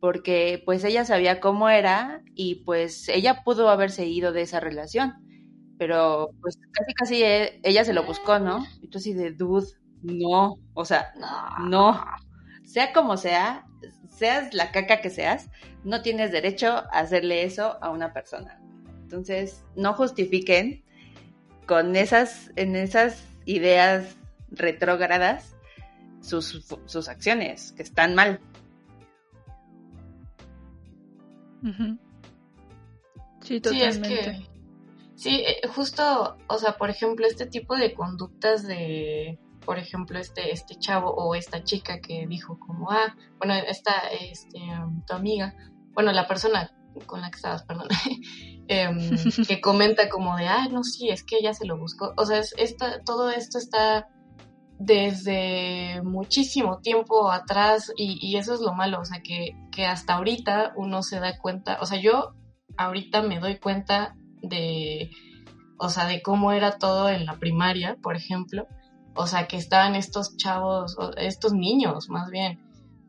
porque 0.00 0.62
pues 0.64 0.82
ella 0.84 1.04
sabía 1.04 1.40
cómo 1.40 1.68
era 1.68 2.22
y 2.34 2.64
pues 2.64 3.08
ella 3.08 3.42
pudo 3.44 3.68
haberse 3.68 4.06
ido 4.06 4.32
de 4.32 4.42
esa 4.42 4.60
relación, 4.60 5.14
pero 5.78 6.30
pues 6.40 6.58
casi 6.72 6.94
casi 6.94 7.22
e, 7.22 7.60
ella 7.64 7.84
se 7.84 7.92
lo 7.92 8.04
buscó, 8.04 8.38
¿no? 8.38 8.64
Y 8.80 8.88
tú 8.88 8.98
así 8.98 9.12
de, 9.12 9.32
dude, 9.32 9.66
no, 10.02 10.54
o 10.74 10.84
sea, 10.84 11.12
no, 11.60 12.00
sea 12.66 12.92
como 12.92 13.16
sea, 13.16 13.64
seas 14.10 14.52
la 14.52 14.72
caca 14.72 15.00
que 15.00 15.08
seas, 15.08 15.48
no 15.84 16.02
tienes 16.02 16.32
derecho 16.32 16.68
a 16.68 16.98
hacerle 16.98 17.44
eso 17.44 17.78
a 17.80 17.90
una 17.90 18.12
persona. 18.12 18.60
Entonces, 19.02 19.64
no 19.76 19.94
justifiquen 19.94 20.84
con 21.66 21.94
esas, 21.96 22.50
en 22.56 22.74
esas 22.74 23.24
ideas 23.44 24.16
retrógradas 24.50 25.54
sus, 26.20 26.66
sus 26.86 27.08
acciones, 27.08 27.72
que 27.72 27.84
están 27.84 28.14
mal. 28.16 28.40
Sí, 33.42 33.60
totalmente. 33.60 34.08
Sí, 34.08 34.14
es 34.14 34.24
que, 34.24 34.46
sí, 35.14 35.44
eh, 35.46 35.68
justo, 35.68 36.36
o 36.48 36.58
sea, 36.58 36.76
por 36.76 36.90
ejemplo, 36.90 37.26
este 37.26 37.46
tipo 37.46 37.76
de 37.76 37.94
conductas 37.94 38.66
de, 38.66 39.38
por 39.66 39.78
ejemplo, 39.78 40.18
este, 40.18 40.52
este 40.52 40.76
chavo 40.78 41.10
o 41.10 41.34
esta 41.34 41.64
chica 41.64 42.00
que 42.00 42.26
dijo 42.26 42.58
como, 42.58 42.90
ah, 42.90 43.14
bueno, 43.38 43.54
esta, 43.54 43.92
este, 44.08 44.58
um, 44.58 45.04
tu 45.04 45.12
amiga, 45.12 45.54
bueno, 45.92 46.12
la 46.12 46.26
persona 46.26 46.70
con 47.04 47.20
la 47.20 47.30
que 47.30 47.36
estabas, 47.36 47.64
perdón, 47.64 47.88
em, 48.68 48.96
que 49.46 49.60
comenta 49.60 50.08
como 50.08 50.36
de, 50.36 50.46
ah, 50.46 50.68
no, 50.70 50.84
sí, 50.84 51.10
es 51.10 51.24
que 51.24 51.36
ella 51.38 51.52
se 51.52 51.66
lo 51.66 51.76
buscó. 51.76 52.14
O 52.16 52.24
sea, 52.24 52.38
es, 52.38 52.54
esta, 52.56 53.02
todo 53.02 53.30
esto 53.30 53.58
está 53.58 54.08
desde 54.78 56.00
muchísimo 56.02 56.80
tiempo 56.80 57.30
atrás 57.30 57.92
y, 57.96 58.36
eso 58.36 58.54
es 58.54 58.60
lo 58.60 58.72
malo, 58.72 59.00
o 59.00 59.04
sea, 59.04 59.20
que, 59.22 59.56
que, 59.72 59.86
hasta 59.86 60.14
ahorita 60.14 60.74
uno 60.76 61.02
se 61.02 61.18
da 61.18 61.38
cuenta, 61.38 61.78
o 61.80 61.86
sea, 61.86 62.00
yo 62.00 62.34
ahorita 62.76 63.22
me 63.22 63.40
doy 63.40 63.58
cuenta 63.58 64.14
de, 64.42 65.10
o 65.78 65.88
sea, 65.88 66.06
de 66.06 66.22
cómo 66.22 66.52
era 66.52 66.78
todo 66.78 67.08
en 67.08 67.24
la 67.24 67.38
primaria, 67.38 67.96
por 68.02 68.16
ejemplo, 68.16 68.66
o 69.16 69.26
sea, 69.26 69.46
que 69.46 69.56
estaban 69.56 69.94
estos 69.94 70.36
chavos, 70.36 70.96
estos 71.16 71.52
niños 71.52 72.08
más 72.08 72.30
bien, 72.30 72.60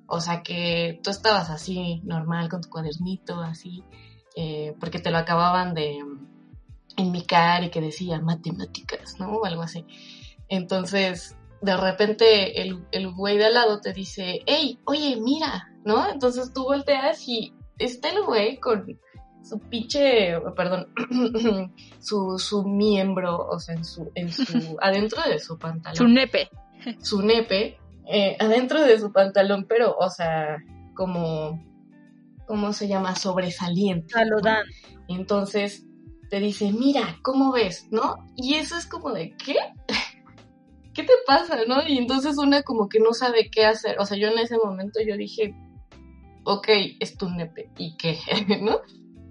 o 0.08 0.22
sea, 0.22 0.42
que 0.42 1.00
tú 1.04 1.10
estabas 1.10 1.50
así 1.50 2.02
normal 2.04 2.50
con 2.50 2.62
tu 2.62 2.70
cuadernito, 2.70 3.42
así, 3.42 3.84
eh, 4.36 4.74
porque 4.80 5.00
te 5.00 5.12
lo 5.12 5.18
acababan 5.18 5.74
de 5.74 6.00
enmicar 6.96 7.64
y 7.64 7.70
que 7.70 7.82
decía 7.82 8.20
matemáticas, 8.20 9.20
¿no? 9.20 9.34
O 9.34 9.46
algo 9.46 9.62
así. 9.62 9.86
Entonces, 10.48 11.36
de 11.62 11.76
repente 11.76 12.62
el, 12.62 12.86
el 12.92 13.12
güey 13.14 13.38
de 13.38 13.46
al 13.46 13.54
lado 13.54 13.82
te 13.82 13.94
dice, 13.94 14.42
hey, 14.46 14.80
oye, 14.86 15.18
mira, 15.20 15.72
¿no? 15.84 16.10
Entonces 16.10 16.54
tú 16.54 16.64
volteas 16.64 17.28
y 17.28 17.54
está 17.78 18.10
el 18.10 18.24
güey 18.24 18.60
con 18.60 19.00
su 19.48 19.60
pinche, 19.60 20.40
perdón, 20.56 20.88
su, 22.00 22.38
su 22.38 22.64
miembro, 22.64 23.48
o 23.48 23.60
sea, 23.60 23.76
en 23.76 23.86
su, 23.86 24.12
en 24.16 24.32
su, 24.32 24.44
adentro 24.82 25.22
de 25.30 25.40
su 25.40 25.58
pantalón. 25.58 25.98
Su 25.98 26.08
nepe. 26.08 26.50
Su 27.02 27.22
nepe, 27.22 27.78
eh, 28.06 28.38
adentro 28.40 28.82
de 28.82 29.00
su 29.00 29.12
pantalón, 29.12 29.66
pero, 29.68 29.96
o 29.98 30.10
sea, 30.10 30.58
como, 30.94 31.64
¿cómo 32.46 32.74
se 32.74 32.88
llama? 32.88 33.16
Sobresaliente. 33.16 34.14
Saludando. 34.14 34.72
Entonces 35.08 35.86
te 36.30 36.40
dice, 36.40 36.72
mira, 36.72 37.18
¿cómo 37.22 37.52
ves? 37.52 37.88
¿No? 37.92 38.26
Y 38.36 38.56
eso 38.56 38.78
es 38.78 38.86
como 38.86 39.12
de, 39.12 39.36
¿qué? 39.38 39.56
¿Qué 40.94 41.04
te 41.04 41.14
pasa? 41.26 41.60
¿No? 41.68 41.88
Y 41.88 41.98
entonces 41.98 42.38
una 42.38 42.64
como 42.64 42.90
que 42.90 43.00
no 43.00 43.14
sabe 43.14 43.50
qué 43.52 43.66
hacer. 43.66 43.98
O 44.00 44.06
sea, 44.06 44.18
yo 44.18 44.30
en 44.30 44.40
ese 44.40 44.58
momento 44.58 45.00
yo 45.08 45.16
dije, 45.16 45.56
ok, 46.44 46.68
es 47.00 47.18
tu 47.18 47.30
nepe, 47.30 47.70
¿y 47.78 47.96
qué? 47.98 48.18
¿No? 48.62 48.80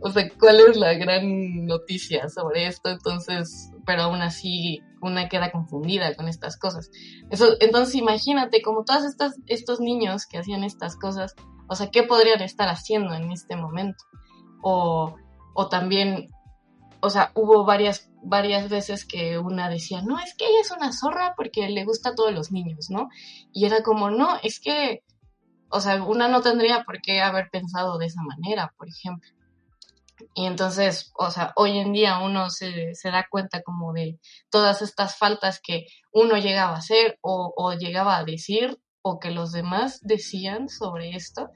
O 0.07 0.11
sea, 0.11 0.29
¿cuál 0.38 0.61
es 0.61 0.77
la 0.77 0.95
gran 0.95 1.66
noticia 1.66 2.29
sobre 2.29 2.69
esto? 2.69 2.90
Entonces, 2.90 3.73
pero 3.85 4.03
aún 4.03 4.23
así 4.23 4.81
una 5.01 5.29
queda 5.29 5.51
confundida 5.51 6.14
con 6.14 6.29
estas 6.29 6.57
cosas. 6.57 6.92
Eso, 7.29 7.57
entonces 7.59 7.97
imagínate 7.97 8.62
como 8.62 8.85
todos 8.85 9.05
estos, 9.05 9.33
estos 9.49 9.81
niños 9.81 10.27
que 10.27 10.38
hacían 10.38 10.62
estas 10.62 10.95
cosas, 10.97 11.35
o 11.69 11.75
sea, 11.75 11.90
¿qué 11.90 12.05
podrían 12.05 12.40
estar 12.40 12.69
haciendo 12.69 13.14
en 13.14 13.33
este 13.33 13.57
momento? 13.57 14.05
O, 14.62 15.16
o 15.55 15.69
también, 15.69 16.29
o 17.01 17.11
sea, 17.11 17.33
hubo 17.35 17.64
varias, 17.64 18.09
varias 18.23 18.69
veces 18.71 19.05
que 19.05 19.38
una 19.38 19.69
decía, 19.69 20.03
no, 20.03 20.21
es 20.21 20.37
que 20.37 20.47
ella 20.47 20.61
es 20.61 20.71
una 20.71 20.92
zorra 20.92 21.35
porque 21.37 21.69
le 21.69 21.85
gusta 21.85 22.11
a 22.11 22.14
todos 22.14 22.33
los 22.33 22.53
niños, 22.53 22.90
¿no? 22.90 23.09
Y 23.53 23.66
era 23.66 23.83
como, 23.83 24.11
no, 24.11 24.37
es 24.45 24.61
que, 24.61 25.03
o 25.69 25.81
sea, 25.81 26.01
una 26.05 26.29
no 26.29 26.42
tendría 26.42 26.85
por 26.85 27.03
qué 27.03 27.23
haber 27.23 27.49
pensado 27.51 27.99
de 27.99 28.07
esa 28.07 28.23
manera, 28.23 28.73
por 28.79 28.88
ejemplo. 28.88 29.36
Y 30.35 30.46
entonces, 30.46 31.12
o 31.18 31.31
sea, 31.31 31.52
hoy 31.57 31.79
en 31.79 31.92
día 31.92 32.18
uno 32.18 32.50
se, 32.50 32.94
se, 32.94 33.11
da 33.11 33.26
cuenta 33.31 33.62
como 33.62 33.92
de 33.92 34.18
todas 34.50 34.83
estas 34.83 35.16
faltas 35.16 35.61
que 35.62 35.87
uno 36.12 36.37
llegaba 36.37 36.74
a 36.74 36.79
hacer 36.79 37.18
o, 37.20 37.52
o, 37.57 37.74
llegaba 37.74 38.16
a 38.16 38.24
decir 38.24 38.79
o 39.02 39.18
que 39.18 39.31
los 39.31 39.52
demás 39.52 40.00
decían 40.02 40.68
sobre 40.68 41.16
esto. 41.16 41.50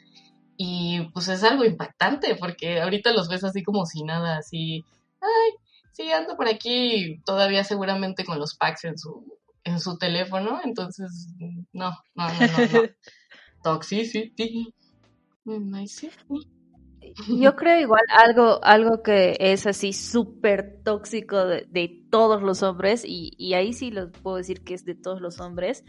Y 0.56 1.08
pues 1.14 1.28
es 1.28 1.42
algo 1.42 1.64
impactante 1.64 2.34
porque 2.34 2.80
ahorita 2.80 3.12
los 3.12 3.28
ves 3.28 3.44
así 3.44 3.62
como 3.62 3.86
si 3.86 4.02
nada, 4.04 4.36
así, 4.36 4.84
ay, 5.20 5.52
sí, 5.92 6.12
ando 6.12 6.36
por 6.36 6.48
aquí 6.48 7.20
todavía 7.24 7.64
seguramente 7.64 8.24
con 8.24 8.38
los 8.38 8.56
packs 8.56 8.84
en 8.84 8.98
su, 8.98 9.38
en 9.64 9.80
su 9.80 9.96
teléfono. 9.96 10.60
Entonces, 10.62 11.28
no, 11.72 11.90
no, 12.14 12.28
no, 12.28 12.28
no. 12.28 12.82
no. 12.82 12.88
Toxicity. 13.62 14.74
Yo 17.28 17.56
creo 17.56 17.80
igual 17.80 18.02
algo, 18.08 18.62
algo 18.62 19.02
que 19.02 19.36
es 19.38 19.66
así 19.66 19.92
súper 19.92 20.80
tóxico 20.84 21.44
de, 21.46 21.66
de, 21.70 22.04
todos 22.10 22.42
los 22.42 22.62
hombres, 22.62 23.04
y, 23.04 23.32
y 23.36 23.54
ahí 23.54 23.72
sí 23.72 23.90
lo 23.90 24.10
puedo 24.10 24.36
decir 24.36 24.62
que 24.62 24.74
es 24.74 24.84
de 24.84 24.94
todos 24.94 25.20
los 25.20 25.40
hombres, 25.40 25.84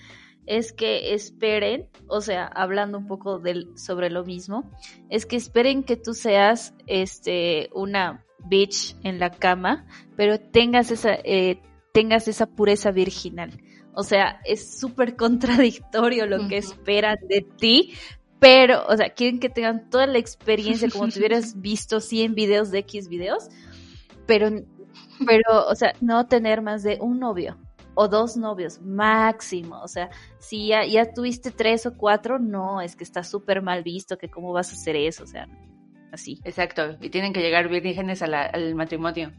es 0.45 0.73
que 0.73 1.13
esperen, 1.13 1.87
o 2.07 2.21
sea, 2.21 2.45
hablando 2.45 2.97
un 2.97 3.07
poco 3.07 3.39
del, 3.39 3.77
sobre 3.77 4.09
lo 4.09 4.23
mismo, 4.23 4.71
es 5.09 5.25
que 5.25 5.35
esperen 5.35 5.83
que 5.83 5.97
tú 5.97 6.13
seas 6.13 6.73
este 6.87 7.69
una 7.73 8.25
bitch 8.45 8.95
en 9.03 9.19
la 9.19 9.31
cama, 9.31 9.85
pero 10.15 10.39
tengas 10.39 10.91
esa, 10.91 11.13
eh, 11.23 11.61
tengas 11.93 12.27
esa 12.27 12.47
pureza 12.47 12.91
virginal. 12.91 13.61
O 13.93 14.03
sea, 14.03 14.39
es 14.45 14.79
súper 14.79 15.15
contradictorio 15.17 16.25
lo 16.25 16.47
que 16.47 16.57
esperan 16.57 17.17
de 17.27 17.41
ti, 17.41 17.93
pero, 18.41 18.83
o 18.87 18.97
sea, 18.97 19.11
quieren 19.11 19.39
que 19.39 19.49
tengan 19.49 19.87
toda 19.91 20.07
la 20.07 20.17
experiencia 20.17 20.89
como 20.89 21.09
si 21.11 21.19
hubieras 21.19 21.61
visto 21.61 21.99
100 22.01 22.33
videos 22.33 22.71
de 22.71 22.79
X 22.79 23.07
videos, 23.07 23.49
pero, 24.25 24.49
pero, 25.27 25.67
o 25.69 25.75
sea, 25.75 25.93
no 26.01 26.25
tener 26.25 26.63
más 26.63 26.81
de 26.81 26.97
un 26.99 27.19
novio 27.19 27.55
o 27.93 28.07
dos 28.07 28.37
novios 28.37 28.81
máximo, 28.81 29.79
o 29.83 29.87
sea, 29.87 30.09
si 30.39 30.69
ya, 30.69 30.83
ya 30.83 31.13
tuviste 31.13 31.51
tres 31.51 31.85
o 31.85 31.95
cuatro, 31.95 32.39
no, 32.39 32.81
es 32.81 32.95
que 32.95 33.03
está 33.03 33.23
súper 33.23 33.61
mal 33.61 33.83
visto, 33.83 34.17
que 34.17 34.31
cómo 34.31 34.51
vas 34.51 34.71
a 34.71 34.75
hacer 34.75 34.95
eso, 34.95 35.23
o 35.23 35.27
sea, 35.27 35.47
así. 36.11 36.41
Exacto, 36.43 36.97
y 36.99 37.11
tienen 37.11 37.33
que 37.33 37.41
llegar 37.41 37.69
vírgenes 37.69 38.23
a 38.23 38.27
la, 38.27 38.45
al 38.45 38.73
matrimonio. 38.73 39.31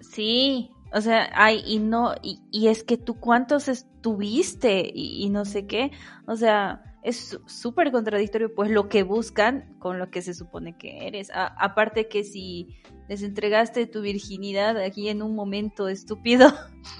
Sí, 0.00 0.72
o 0.92 1.00
sea, 1.00 1.30
ay, 1.32 1.62
y 1.64 1.78
no, 1.78 2.16
y, 2.22 2.40
y 2.50 2.66
es 2.66 2.82
que 2.82 2.96
tú 2.96 3.20
cuántos 3.20 3.68
estuviste 3.68 4.90
y, 4.92 5.24
y 5.24 5.30
no 5.30 5.44
sé 5.44 5.68
qué, 5.68 5.92
o 6.26 6.34
sea, 6.34 6.91
es 7.02 7.38
súper 7.46 7.90
contradictorio 7.90 8.54
pues 8.54 8.70
lo 8.70 8.88
que 8.88 9.02
buscan 9.02 9.76
con 9.80 9.98
lo 9.98 10.10
que 10.10 10.22
se 10.22 10.34
supone 10.34 10.76
que 10.78 11.06
eres. 11.06 11.30
A, 11.30 11.46
aparte 11.46 12.08
que 12.08 12.22
si 12.22 12.68
les 13.08 13.22
entregaste 13.22 13.86
tu 13.86 14.00
virginidad 14.02 14.76
aquí 14.78 15.08
en 15.08 15.20
un 15.20 15.34
momento 15.34 15.88
estúpido, 15.88 16.52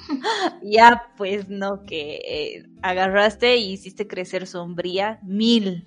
ya 0.62 1.12
pues 1.16 1.48
no, 1.48 1.84
que 1.84 2.16
eh, 2.16 2.66
agarraste 2.82 3.56
y 3.56 3.72
hiciste 3.72 4.08
crecer 4.08 4.46
sombría 4.46 5.20
mil. 5.22 5.86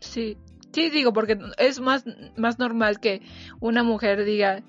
Sí, 0.00 0.36
sí 0.72 0.90
digo, 0.90 1.12
porque 1.12 1.38
es 1.58 1.80
más, 1.80 2.04
más 2.36 2.58
normal 2.58 2.98
que 2.98 3.22
una 3.60 3.84
mujer 3.84 4.24
diga, 4.24 4.64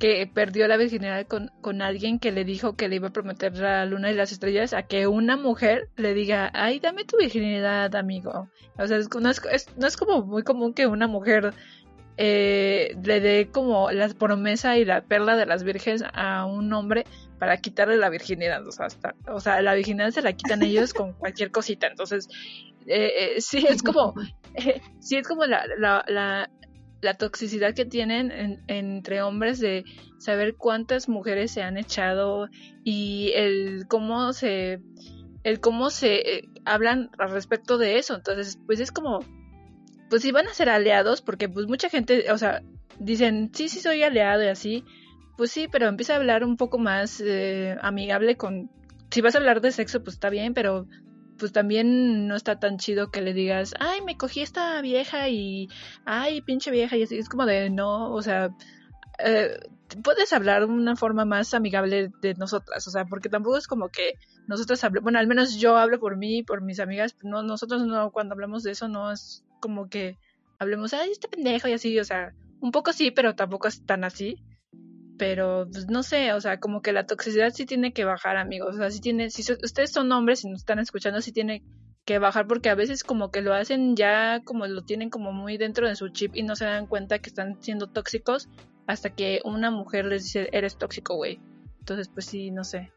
que 0.00 0.26
perdió 0.26 0.66
la 0.66 0.78
virginidad 0.78 1.26
con, 1.26 1.52
con, 1.60 1.82
alguien 1.82 2.18
que 2.18 2.32
le 2.32 2.44
dijo 2.44 2.74
que 2.74 2.88
le 2.88 2.96
iba 2.96 3.08
a 3.08 3.12
prometer 3.12 3.56
la 3.58 3.84
luna 3.84 4.10
y 4.10 4.14
las 4.14 4.32
estrellas 4.32 4.72
a 4.72 4.84
que 4.84 5.06
una 5.06 5.36
mujer 5.36 5.90
le 5.96 6.14
diga, 6.14 6.50
ay, 6.54 6.80
dame 6.80 7.04
tu 7.04 7.18
virginidad, 7.18 7.94
amigo. 7.94 8.48
O 8.78 8.86
sea, 8.86 8.96
es, 8.96 9.10
no, 9.14 9.28
es, 9.28 9.42
es, 9.52 9.68
no 9.76 9.86
es 9.86 9.98
como 9.98 10.22
muy 10.22 10.42
común 10.42 10.72
que 10.72 10.86
una 10.86 11.06
mujer 11.06 11.52
eh, 12.16 12.96
le 13.04 13.20
dé 13.20 13.50
como 13.52 13.90
la 13.90 14.08
promesa 14.08 14.78
y 14.78 14.86
la 14.86 15.02
perla 15.02 15.36
de 15.36 15.44
las 15.44 15.64
vírgenes 15.64 16.02
a 16.14 16.46
un 16.46 16.72
hombre 16.72 17.04
para 17.38 17.58
quitarle 17.58 17.98
la 17.98 18.08
virginidad. 18.08 18.66
O 18.66 18.72
sea, 18.72 18.86
hasta, 18.86 19.14
o 19.28 19.38
sea 19.38 19.60
la 19.60 19.74
virginidad 19.74 20.12
se 20.12 20.22
la 20.22 20.32
quitan 20.32 20.62
ellos 20.62 20.94
con 20.94 21.12
cualquier 21.12 21.50
cosita. 21.50 21.88
Entonces, 21.88 22.26
eh, 22.86 23.12
eh, 23.36 23.40
sí, 23.42 23.66
es 23.68 23.82
como, 23.82 24.14
sí, 24.98 25.16
es 25.16 25.28
como 25.28 25.44
la, 25.44 25.66
la, 25.78 26.02
la 26.08 26.50
la 27.00 27.14
toxicidad 27.14 27.74
que 27.74 27.84
tienen 27.84 28.30
en, 28.30 28.62
entre 28.66 29.22
hombres 29.22 29.58
de 29.58 29.84
saber 30.18 30.54
cuántas 30.56 31.08
mujeres 31.08 31.50
se 31.50 31.62
han 31.62 31.76
echado 31.76 32.48
y 32.84 33.32
el 33.34 33.86
cómo 33.88 34.32
se 34.32 34.80
el 35.42 35.60
cómo 35.60 35.90
se 35.90 36.16
eh, 36.16 36.48
hablan 36.64 37.10
al 37.18 37.30
respecto 37.30 37.78
de 37.78 37.98
eso. 37.98 38.14
Entonces 38.14 38.58
pues 38.66 38.80
es 38.80 38.92
como 38.92 39.20
pues 40.08 40.22
si 40.22 40.32
van 40.32 40.48
a 40.48 40.54
ser 40.54 40.68
aliados 40.68 41.22
porque 41.22 41.48
pues 41.48 41.66
mucha 41.66 41.88
gente 41.88 42.30
o 42.32 42.38
sea 42.38 42.62
dicen 42.98 43.50
sí 43.54 43.68
sí 43.68 43.80
soy 43.80 44.02
aliado 44.02 44.42
y 44.42 44.48
así 44.48 44.84
pues 45.36 45.52
sí 45.52 45.68
pero 45.70 45.86
empieza 45.86 46.14
a 46.14 46.16
hablar 46.16 46.44
un 46.44 46.56
poco 46.56 46.78
más 46.78 47.22
eh, 47.24 47.76
amigable 47.80 48.36
con 48.36 48.70
si 49.10 49.20
vas 49.20 49.34
a 49.34 49.38
hablar 49.38 49.60
de 49.60 49.72
sexo 49.72 50.02
pues 50.02 50.14
está 50.14 50.28
bien 50.28 50.52
pero 50.52 50.86
pues 51.40 51.52
también 51.52 52.28
no 52.28 52.36
está 52.36 52.60
tan 52.60 52.76
chido 52.76 53.10
que 53.10 53.22
le 53.22 53.32
digas, 53.32 53.74
ay, 53.80 54.02
me 54.02 54.16
cogí 54.16 54.42
esta 54.42 54.80
vieja 54.82 55.28
y, 55.28 55.68
ay, 56.04 56.42
pinche 56.42 56.70
vieja, 56.70 56.96
y 56.96 57.02
así 57.02 57.18
es 57.18 57.28
como 57.28 57.46
de, 57.46 57.70
no, 57.70 58.12
o 58.12 58.22
sea, 58.22 58.50
eh, 59.18 59.58
puedes 60.04 60.32
hablar 60.32 60.66
de 60.66 60.72
una 60.72 60.94
forma 60.94 61.24
más 61.24 61.54
amigable 61.54 62.12
de 62.20 62.34
nosotras, 62.34 62.86
o 62.86 62.90
sea, 62.90 63.06
porque 63.06 63.28
tampoco 63.28 63.56
es 63.56 63.66
como 63.66 63.88
que 63.88 64.14
nosotros 64.46 64.84
hablemos, 64.84 65.04
bueno, 65.04 65.18
al 65.18 65.26
menos 65.26 65.56
yo 65.56 65.76
hablo 65.76 65.98
por 65.98 66.16
mí, 66.16 66.42
por 66.42 66.62
mis 66.62 66.78
amigas, 66.78 67.16
no, 67.22 67.42
nosotros 67.42 67.84
no, 67.86 68.12
cuando 68.12 68.34
hablamos 68.34 68.62
de 68.62 68.72
eso 68.72 68.86
no 68.86 69.10
es 69.10 69.42
como 69.60 69.88
que 69.88 70.18
hablemos, 70.58 70.92
ay, 70.92 71.10
este 71.10 71.28
pendejo 71.28 71.68
y 71.68 71.72
así, 71.72 71.98
o 71.98 72.04
sea, 72.04 72.34
un 72.60 72.70
poco 72.70 72.92
sí, 72.92 73.10
pero 73.10 73.34
tampoco 73.34 73.66
es 73.66 73.84
tan 73.86 74.04
así 74.04 74.36
pero 75.20 75.68
pues, 75.70 75.86
no 75.90 76.02
sé, 76.02 76.32
o 76.32 76.40
sea, 76.40 76.60
como 76.60 76.80
que 76.80 76.94
la 76.94 77.04
toxicidad 77.04 77.50
sí 77.52 77.66
tiene 77.66 77.92
que 77.92 78.06
bajar, 78.06 78.38
amigos. 78.38 78.76
O 78.76 78.78
sea, 78.78 78.90
sí 78.90 79.02
tiene, 79.02 79.28
si 79.28 79.42
so, 79.42 79.52
ustedes 79.62 79.92
son 79.92 80.10
hombres 80.12 80.42
y 80.44 80.48
nos 80.48 80.60
están 80.60 80.78
escuchando, 80.78 81.20
sí 81.20 81.30
tiene 81.30 81.62
que 82.06 82.18
bajar 82.18 82.46
porque 82.46 82.70
a 82.70 82.74
veces 82.74 83.04
como 83.04 83.30
que 83.30 83.42
lo 83.42 83.52
hacen 83.52 83.96
ya 83.96 84.40
como 84.42 84.66
lo 84.66 84.80
tienen 84.82 85.10
como 85.10 85.30
muy 85.32 85.58
dentro 85.58 85.86
de 85.86 85.94
su 85.94 86.08
chip 86.08 86.34
y 86.34 86.42
no 86.42 86.56
se 86.56 86.64
dan 86.64 86.86
cuenta 86.86 87.18
que 87.18 87.28
están 87.28 87.62
siendo 87.62 87.86
tóxicos 87.88 88.48
hasta 88.86 89.10
que 89.10 89.42
una 89.44 89.70
mujer 89.70 90.06
les 90.06 90.24
dice, 90.24 90.48
eres 90.52 90.78
tóxico, 90.78 91.16
güey. 91.16 91.38
Entonces, 91.80 92.08
pues 92.08 92.24
sí, 92.24 92.50
no 92.50 92.64
sé. 92.64 92.90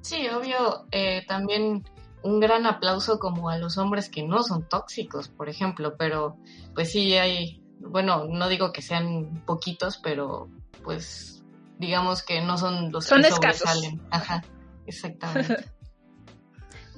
Sí, 0.00 0.26
obvio, 0.26 0.88
eh, 0.90 1.22
también 1.28 1.84
un 2.24 2.40
gran 2.40 2.66
aplauso 2.66 3.20
como 3.20 3.48
a 3.48 3.58
los 3.58 3.78
hombres 3.78 4.08
que 4.08 4.24
no 4.24 4.42
son 4.42 4.68
tóxicos, 4.68 5.28
por 5.28 5.48
ejemplo, 5.48 5.94
pero 5.96 6.36
pues 6.74 6.90
sí 6.90 7.14
hay, 7.14 7.62
bueno, 7.78 8.24
no 8.24 8.48
digo 8.48 8.72
que 8.72 8.82
sean 8.82 9.44
poquitos, 9.46 9.98
pero 9.98 10.48
pues 10.82 11.42
digamos 11.78 12.22
que 12.22 12.40
no 12.40 12.58
son 12.58 12.90
los 12.92 13.06
son 13.06 13.22
que 13.22 13.28
escasos. 13.28 13.68
sobresalen. 13.68 14.00
Ajá, 14.10 14.44
exactamente. 14.86 15.64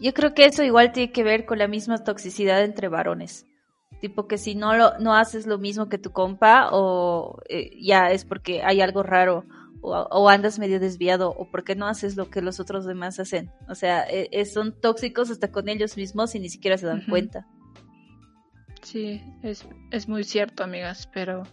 Yo 0.00 0.12
creo 0.12 0.34
que 0.34 0.44
eso 0.44 0.62
igual 0.62 0.92
tiene 0.92 1.12
que 1.12 1.22
ver 1.22 1.46
con 1.46 1.58
la 1.58 1.68
misma 1.68 1.98
toxicidad 1.98 2.62
entre 2.62 2.88
varones. 2.88 3.46
Tipo 4.00 4.28
que 4.28 4.36
si 4.36 4.54
no 4.54 4.74
lo, 4.74 4.98
no 4.98 5.14
haces 5.14 5.46
lo 5.46 5.58
mismo 5.58 5.88
que 5.88 5.96
tu 5.96 6.12
compa, 6.12 6.68
o 6.70 7.40
eh, 7.48 7.70
ya 7.80 8.10
es 8.10 8.26
porque 8.26 8.62
hay 8.62 8.82
algo 8.82 9.02
raro, 9.02 9.46
o, 9.80 10.28
andas 10.28 10.58
medio 10.58 10.80
desviado, 10.80 11.30
o 11.30 11.50
porque 11.50 11.76
no 11.76 11.86
haces 11.86 12.16
lo 12.16 12.28
que 12.28 12.42
los 12.42 12.60
otros 12.60 12.84
demás 12.84 13.18
hacen. 13.20 13.50
O 13.68 13.74
sea, 13.74 14.02
e, 14.02 14.44
son 14.44 14.78
tóxicos 14.78 15.30
hasta 15.30 15.50
con 15.50 15.68
ellos 15.68 15.96
mismos 15.96 16.34
y 16.34 16.40
ni 16.40 16.50
siquiera 16.50 16.76
se 16.76 16.86
dan 16.86 17.04
cuenta. 17.08 17.46
Sí, 18.82 19.22
es, 19.42 19.66
es 19.90 20.08
muy 20.08 20.24
cierto, 20.24 20.62
amigas, 20.62 21.08
pero 21.12 21.44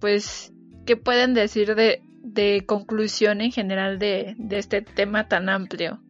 pues, 0.00 0.53
¿qué 0.84 0.96
pueden 0.96 1.34
decir 1.34 1.74
de, 1.74 2.02
de 2.22 2.64
conclusión 2.66 3.40
en 3.40 3.52
general 3.52 3.98
de, 3.98 4.34
de 4.38 4.58
este 4.58 4.82
tema 4.82 5.28
tan 5.28 5.48
amplio? 5.48 6.00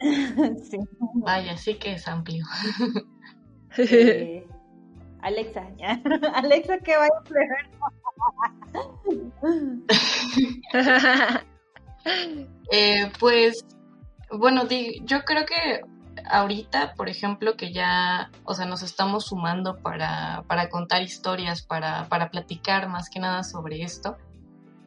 sí. 0.00 0.78
Vaya, 1.14 1.56
sí 1.56 1.74
que 1.74 1.92
es 1.92 2.08
amplio. 2.08 2.44
Eh, 3.76 4.44
Alexa, 5.22 5.68
Alexa, 6.34 6.78
¿qué 6.78 6.96
va 6.96 7.06
a 7.06 7.08
eh, 12.72 13.12
pues, 13.18 13.66
bueno, 14.30 14.66
yo 14.68 15.24
creo 15.24 15.44
que 15.44 15.82
ahorita, 16.28 16.94
por 16.94 17.08
ejemplo, 17.08 17.56
que 17.56 17.72
ya, 17.72 18.30
o 18.44 18.54
sea, 18.54 18.66
nos 18.66 18.82
estamos 18.82 19.26
sumando 19.26 19.78
para, 19.78 20.44
para 20.46 20.68
contar 20.68 21.02
historias, 21.02 21.62
para, 21.62 22.08
para 22.08 22.30
platicar 22.30 22.88
más 22.88 23.08
que 23.10 23.20
nada 23.20 23.42
sobre 23.42 23.82
esto, 23.82 24.16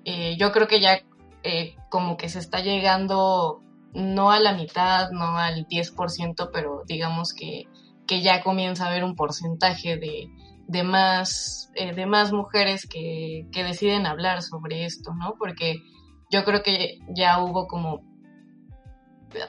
eh, 0.06 0.36
yo 0.38 0.52
creo 0.52 0.68
que 0.68 0.82
ya 0.82 1.00
eh, 1.44 1.76
como 1.90 2.18
que 2.18 2.30
se 2.30 2.40
está 2.40 2.62
llegando 2.62 3.62
no 3.94 4.32
a 4.32 4.40
la 4.40 4.54
mitad, 4.54 5.12
no 5.12 5.38
al 5.38 5.68
10%, 5.68 6.50
pero 6.52 6.84
digamos 6.88 7.34
que, 7.34 7.66
que 8.08 8.22
ya 8.22 8.42
comienza 8.42 8.86
a 8.86 8.90
haber 8.90 9.04
un 9.04 9.16
porcentaje 9.16 9.98
de, 9.98 10.30
de 10.68 10.84
más, 10.84 11.72
eh, 11.76 11.94
de 11.94 12.06
más 12.06 12.32
mujeres 12.32 12.88
que, 12.88 13.48
que 13.52 13.64
deciden 13.64 14.06
hablar 14.06 14.42
sobre 14.42 14.86
esto, 14.86 15.14
¿no? 15.14 15.36
Porque 15.38 15.78
yo 16.32 16.44
creo 16.44 16.64
que 16.64 17.00
ya 17.16 17.44
hubo 17.44 17.68
como 17.68 18.02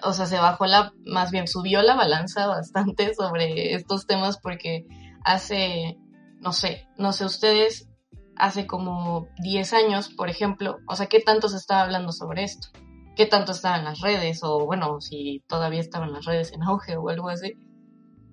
o 0.02 0.12
sea, 0.12 0.26
se 0.26 0.38
bajó 0.38 0.66
la, 0.66 0.92
más 1.04 1.30
bien 1.30 1.48
subió 1.48 1.82
la 1.82 1.94
balanza 1.94 2.46
bastante 2.46 3.14
sobre 3.14 3.74
estos 3.74 4.06
temas 4.06 4.38
porque 4.38 4.86
hace, 5.24 5.98
no 6.40 6.52
sé, 6.52 6.88
no 6.96 7.12
sé 7.12 7.24
ustedes, 7.24 7.88
hace 8.36 8.66
como 8.66 9.28
10 9.38 9.72
años, 9.74 10.08
por 10.08 10.28
ejemplo, 10.28 10.78
o 10.88 10.96
sea, 10.96 11.06
¿qué 11.06 11.20
tanto 11.20 11.48
se 11.48 11.56
estaba 11.56 11.82
hablando 11.82 12.12
sobre 12.12 12.44
esto? 12.44 12.68
¿Qué 13.16 13.26
tanto 13.26 13.52
estaba 13.52 13.78
en 13.78 13.84
las 13.84 14.00
redes? 14.00 14.40
O 14.42 14.64
bueno, 14.66 15.00
si 15.00 15.44
todavía 15.46 15.80
estaban 15.80 16.12
las 16.12 16.24
redes 16.24 16.52
en 16.52 16.62
auge 16.62 16.96
o 16.96 17.08
algo 17.08 17.28
así. 17.28 17.54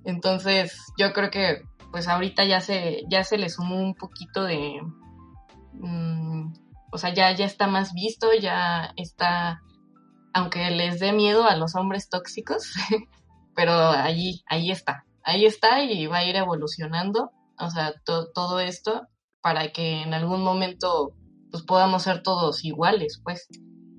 Entonces, 0.03 0.75
yo 0.97 1.13
creo 1.13 1.29
que 1.29 1.61
pues 1.91 2.07
ahorita 2.07 2.45
ya 2.45 2.61
se, 2.61 3.03
ya 3.09 3.23
se 3.23 3.37
le 3.37 3.49
sumó 3.49 3.79
un 3.79 3.93
poquito 3.93 4.43
de, 4.43 4.81
mm, 5.73 6.53
o 6.91 6.97
sea, 6.97 7.13
ya, 7.13 7.31
ya 7.35 7.45
está 7.45 7.67
más 7.67 7.93
visto, 7.93 8.29
ya 8.33 8.93
está 8.95 9.61
aunque 10.33 10.69
les 10.71 10.99
dé 10.99 11.13
miedo 11.13 11.45
a 11.45 11.55
los 11.55 11.75
hombres 11.75 12.09
tóxicos, 12.09 12.71
pero 13.55 13.73
allí, 13.73 14.43
ahí 14.47 14.71
está, 14.71 15.05
ahí 15.23 15.45
está 15.45 15.83
y 15.83 16.07
va 16.07 16.19
a 16.19 16.25
ir 16.25 16.35
evolucionando, 16.35 17.31
o 17.57 17.69
sea, 17.69 17.93
todo 18.03 18.59
esto 18.59 19.07
para 19.41 19.71
que 19.71 20.01
en 20.01 20.13
algún 20.13 20.43
momento 20.43 21.15
pues 21.51 21.63
podamos 21.63 22.03
ser 22.03 22.23
todos 22.23 22.63
iguales, 22.63 23.21
pues, 23.23 23.47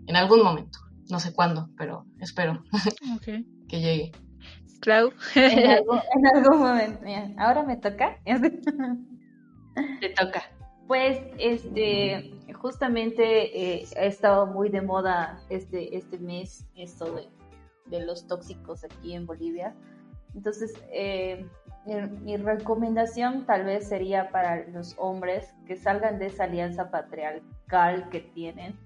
en 0.06 0.16
algún 0.16 0.42
momento, 0.42 0.78
no 1.10 1.20
sé 1.20 1.34
cuándo, 1.34 1.68
pero 1.76 2.06
espero 2.18 2.64
que 3.68 3.80
llegue. 3.80 4.12
Clau. 4.80 5.12
en, 5.36 5.70
algún, 5.70 6.58
momento, 6.58 7.04
ahora 7.38 7.62
me 7.62 7.76
toca. 7.76 8.18
Te 10.00 10.08
toca. 10.10 10.42
Pues, 10.92 11.22
este, 11.38 12.34
justamente 12.52 13.78
eh, 13.78 13.86
ha 13.96 14.04
estado 14.04 14.44
muy 14.46 14.68
de 14.68 14.82
moda 14.82 15.42
este, 15.48 15.96
este 15.96 16.18
mes 16.18 16.66
esto 16.76 17.14
de, 17.14 17.30
de 17.86 18.04
los 18.04 18.26
tóxicos 18.26 18.84
aquí 18.84 19.14
en 19.14 19.24
Bolivia. 19.24 19.74
Entonces, 20.34 20.74
eh, 20.92 21.48
mi, 22.20 22.36
recomendación 22.36 23.46
tal 23.46 23.64
vez 23.64 23.88
sería 23.88 24.28
para 24.28 24.68
los 24.68 24.94
hombres 24.98 25.54
que 25.66 25.76
salgan 25.76 26.18
de 26.18 26.26
esa 26.26 26.44
alianza 26.44 26.90
patriarcal 26.90 28.10
que 28.10 28.20
tienen. 28.20 28.78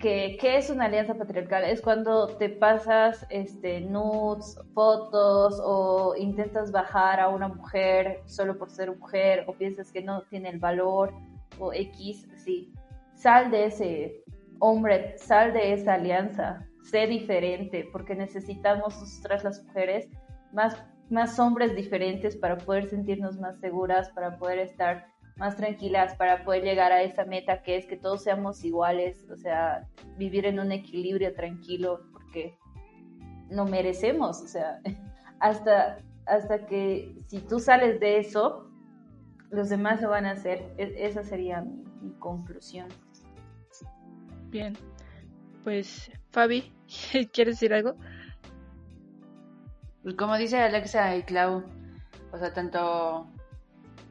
¿Qué, 0.00 0.38
¿Qué 0.40 0.56
es 0.56 0.70
una 0.70 0.86
alianza 0.86 1.14
patriarcal? 1.14 1.62
Es 1.62 1.80
cuando 1.80 2.26
te 2.36 2.48
pasas 2.48 3.24
este, 3.30 3.80
nudes, 3.82 4.58
fotos 4.74 5.60
o 5.64 6.16
intentas 6.16 6.72
bajar 6.72 7.20
a 7.20 7.28
una 7.28 7.46
mujer 7.46 8.22
solo 8.26 8.58
por 8.58 8.70
ser 8.70 8.96
mujer 8.96 9.44
o 9.46 9.52
piensas 9.52 9.92
que 9.92 10.02
no 10.02 10.22
tiene 10.22 10.48
el 10.48 10.58
valor 10.58 11.14
o 11.58 11.72
X, 11.72 12.28
sí. 12.36 12.72
Sal 13.14 13.50
de 13.50 13.66
ese 13.66 14.24
hombre, 14.60 15.16
sal 15.18 15.52
de 15.52 15.72
esa 15.72 15.94
alianza, 15.94 16.66
sé 16.82 17.06
diferente, 17.06 17.88
porque 17.92 18.14
necesitamos 18.14 18.98
nosotras 18.98 19.44
las 19.44 19.64
mujeres 19.64 20.08
más, 20.52 20.82
más 21.10 21.38
hombres 21.38 21.74
diferentes 21.74 22.36
para 22.36 22.56
poder 22.58 22.88
sentirnos 22.88 23.38
más 23.38 23.58
seguras, 23.60 24.10
para 24.10 24.38
poder 24.38 24.58
estar 24.58 25.06
más 25.36 25.56
tranquilas, 25.56 26.14
para 26.16 26.44
poder 26.44 26.64
llegar 26.64 26.92
a 26.92 27.02
esa 27.02 27.24
meta 27.24 27.62
que 27.62 27.76
es 27.76 27.86
que 27.86 27.96
todos 27.96 28.24
seamos 28.24 28.64
iguales, 28.64 29.24
o 29.30 29.36
sea, 29.36 29.86
vivir 30.16 30.46
en 30.46 30.58
un 30.58 30.72
equilibrio 30.72 31.32
tranquilo, 31.34 32.00
porque 32.12 32.58
no 33.48 33.64
merecemos, 33.64 34.42
o 34.42 34.48
sea, 34.48 34.80
hasta, 35.40 35.98
hasta 36.26 36.66
que 36.66 37.14
si 37.26 37.38
tú 37.40 37.60
sales 37.60 38.00
de 38.00 38.18
eso, 38.18 38.67
los 39.50 39.68
demás 39.68 40.00
lo 40.02 40.10
van 40.10 40.26
a 40.26 40.32
hacer. 40.32 40.62
E, 40.78 40.94
esa 41.06 41.22
sería 41.22 41.62
mi 41.62 42.12
conclusión. 42.18 42.88
Bien. 44.50 44.76
Pues, 45.64 46.10
Fabi, 46.30 46.72
¿quieres 47.32 47.56
decir 47.56 47.74
algo? 47.74 47.94
Pues 50.02 50.14
como 50.14 50.36
dice 50.36 50.58
Alexa 50.58 51.16
y 51.16 51.22
Clau, 51.22 51.64
o 52.32 52.38
sea, 52.38 52.52
tanto 52.52 53.26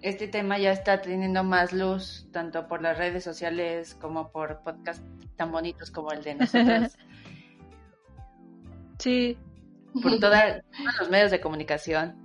este 0.01 0.27
tema 0.27 0.59
ya 0.59 0.71
está 0.71 1.01
teniendo 1.01 1.43
más 1.43 1.73
luz, 1.73 2.27
tanto 2.31 2.67
por 2.67 2.81
las 2.81 2.97
redes 2.97 3.23
sociales 3.23 3.95
como 3.95 4.31
por 4.31 4.61
podcasts 4.61 5.03
tan 5.35 5.51
bonitos 5.51 5.89
como 5.91 6.11
el 6.11 6.23
de 6.23 6.35
nosotros. 6.35 6.97
sí. 8.99 9.37
Por 10.03 10.19
todos 10.19 10.37
los 10.99 11.09
medios 11.09 11.31
de 11.31 11.41
comunicación. 11.41 12.23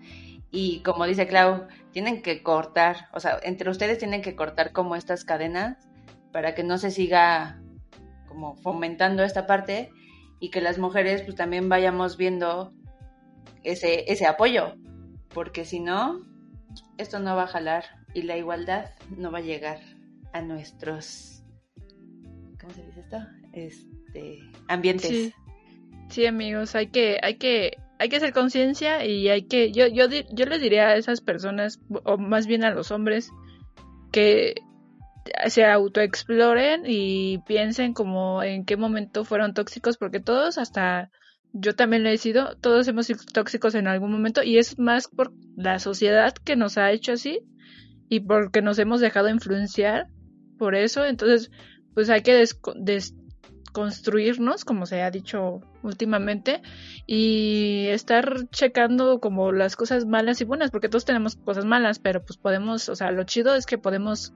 Y 0.53 0.81
como 0.81 1.07
dice 1.07 1.27
Clau, 1.27 1.67
tienen 1.93 2.23
que 2.23 2.43
cortar, 2.43 3.09
o 3.13 3.21
sea, 3.21 3.39
entre 3.43 3.71
ustedes 3.71 3.99
tienen 3.99 4.23
que 4.23 4.37
cortar 4.37 4.73
como 4.73 4.95
estas 4.95 5.25
cadenas 5.25 5.89
para 6.31 6.55
que 6.55 6.63
no 6.63 6.79
se 6.79 6.91
siga 6.91 7.61
como 8.29 8.55
fomentando 8.57 9.25
esta 9.25 9.47
parte 9.47 9.91
y 10.41 10.51
que 10.51 10.61
las 10.61 10.79
mujeres 10.79 11.23
pues 11.23 11.37
también 11.37 11.69
vayamos 11.69 12.17
viendo 12.17 12.73
ese, 13.65 14.11
ese 14.13 14.27
apoyo, 14.27 14.75
porque 15.33 15.65
si 15.65 15.81
no, 15.81 16.21
esto 16.99 17.19
no 17.19 17.37
va 17.37 17.45
a 17.45 17.49
jalar 17.49 17.85
y 18.15 18.23
la 18.23 18.37
igualdad 18.37 18.91
no 19.17 19.31
va 19.31 19.39
a 19.39 19.43
llegar 19.43 19.81
a 20.33 20.41
nuestros, 20.41 21.43
¿cómo 22.61 22.73
se 22.75 22.85
dice 22.87 23.01
esto? 23.01 23.19
Este, 23.53 24.39
ambientes. 24.69 25.33
Sí. 26.09 26.27
amigos, 26.27 26.75
hay 26.75 26.89
que, 26.89 27.19
hay 27.23 27.37
que, 27.37 27.79
hay 28.03 28.09
que 28.09 28.17
hacer 28.17 28.33
conciencia 28.33 29.05
y 29.07 29.29
hay 29.29 29.45
que, 29.45 29.71
yo, 29.71 29.87
yo, 29.87 30.07
yo 30.09 30.47
les 30.47 30.61
diría 30.61 30.89
a 30.89 30.97
esas 30.97 31.21
personas, 31.21 31.79
o 32.03 32.19
más 32.19 32.49
bien 32.49 32.65
a 32.65 32.75
los 32.75 32.91
hombres, 32.91 33.31
que 34.11 34.57
se 35.47 35.65
autoexploren 35.65 36.83
y 36.85 37.39
piensen 37.47 37.95
como 37.95 38.43
en 38.43 38.65
qué 38.65 38.77
momento 38.77 39.25
fueron 39.25 39.55
tóxicos, 39.55 39.99
porque 39.99 40.19
todos, 40.19 40.59
hasta 40.59 41.13
yo 41.53 41.77
también 41.77 42.03
lo 42.03 42.09
he 42.09 42.19
sido, 42.19 42.57
todos 42.57 42.89
hemos 42.89 43.07
sido 43.07 43.21
tóxicos 43.33 43.77
en 43.77 43.87
algún 43.87 44.11
momento 44.11 44.43
y 44.43 44.59
es 44.59 44.81
más 44.81 45.07
por 45.07 45.33
la 45.57 45.79
sociedad 45.79 46.33
que 46.33 46.57
nos 46.57 46.79
ha 46.79 46.91
hecho 46.91 47.13
así 47.13 47.39
y 48.09 48.19
porque 48.19 48.63
nos 48.63 48.81
hemos 48.81 49.01
dejado 49.01 49.29
influenciar 49.29 50.09
por 50.59 50.75
eso, 50.75 51.05
entonces 51.05 51.53
pues 51.95 52.11
hay 52.11 52.23
que 52.23 52.35
desconstruirnos, 53.73 54.65
como 54.65 54.85
se 54.85 55.03
ha 55.03 55.11
dicho 55.11 55.61
últimamente, 55.83 56.61
y 57.07 57.87
estar 57.89 58.49
checando 58.51 59.19
como 59.19 59.51
las 59.51 59.77
cosas 59.77 60.05
malas 60.05 60.41
y 60.41 60.45
buenas, 60.45 60.71
porque 60.71 60.91
todos 60.91 61.07
tenemos 61.07 61.37
cosas 61.37 61.65
malas, 61.65 61.99
pero 61.99 62.23
pues 62.23 62.37
podemos, 62.37 62.89
o 62.91 62.97
sea, 62.97 63.11
lo 63.11 63.25
chido 63.25 63.55
es 63.55 63.65
que 63.65 63.79
podemos 63.79 64.35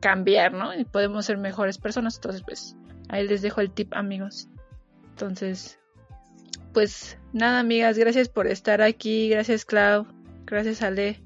cambiar, 0.00 0.52
¿no? 0.52 0.78
Y 0.78 0.84
podemos 0.84 1.24
ser 1.24 1.38
mejores 1.38 1.78
personas. 1.78 2.16
Entonces, 2.16 2.42
pues, 2.42 2.76
ahí 3.08 3.26
les 3.26 3.40
dejo 3.40 3.62
el 3.62 3.70
tip, 3.70 3.94
amigos. 3.94 4.48
Entonces, 5.10 5.78
pues 6.74 7.16
nada, 7.32 7.60
amigas, 7.60 7.96
gracias 7.96 8.28
por 8.28 8.46
estar 8.46 8.82
aquí. 8.82 9.30
Gracias, 9.30 9.64
Clau. 9.64 10.06
Gracias, 10.44 10.82
Ale. 10.82 11.22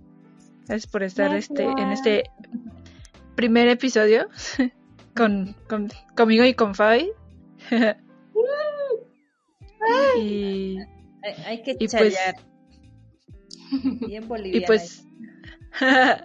Gracias 0.69 0.87
por 0.87 1.03
estar 1.03 1.35
este 1.35 1.65
en 1.65 1.91
este 1.91 2.31
primer 3.35 3.69
episodio 3.69 4.29
con, 5.17 5.57
conmigo 6.15 6.45
y 6.45 6.55
con 6.55 6.75
Fabi. 6.75 7.11
y, 10.19 10.79
hay, 11.47 11.62
que 11.62 11.77
y 11.79 11.89
pues, 11.89 12.16
Y 14.45 14.61
pues 14.61 15.05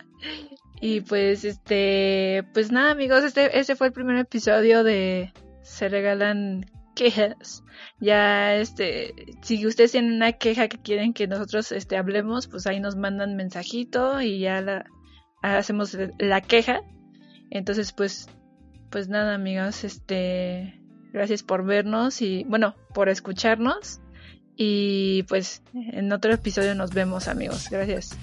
y 0.81 1.01
pues 1.01 1.45
este, 1.45 2.43
pues 2.53 2.71
nada 2.71 2.91
amigos, 2.91 3.23
este, 3.23 3.59
este 3.59 3.75
fue 3.75 3.87
el 3.87 3.93
primer 3.93 4.17
episodio 4.17 4.83
de 4.83 5.33
Se 5.61 5.89
regalan 5.89 6.65
quejas. 6.95 7.63
Ya 7.99 8.55
este, 8.55 9.13
si 9.41 9.65
ustedes 9.65 9.91
tienen 9.91 10.13
una 10.13 10.33
queja 10.33 10.67
que 10.67 10.77
quieren 10.77 11.13
que 11.13 11.27
nosotros 11.27 11.71
este 11.71 11.97
hablemos, 11.97 12.47
pues 12.47 12.67
ahí 12.67 12.79
nos 12.79 12.95
mandan 12.95 13.35
mensajito 13.35 14.21
y 14.21 14.39
ya 14.39 14.61
la 14.61 14.85
hacemos 15.41 15.97
la 16.19 16.41
queja. 16.41 16.81
Entonces, 17.49 17.91
pues 17.91 18.27
pues 18.89 19.09
nada, 19.09 19.33
amigos, 19.33 19.83
este 19.83 20.79
gracias 21.13 21.43
por 21.43 21.63
vernos 21.63 22.21
y 22.21 22.43
bueno, 22.45 22.75
por 22.93 23.07
escucharnos 23.07 24.01
y 24.57 25.23
pues 25.23 25.63
en 25.73 26.11
otro 26.11 26.33
episodio 26.33 26.75
nos 26.75 26.93
vemos, 26.93 27.27
amigos. 27.27 27.69
Gracias. 27.69 28.17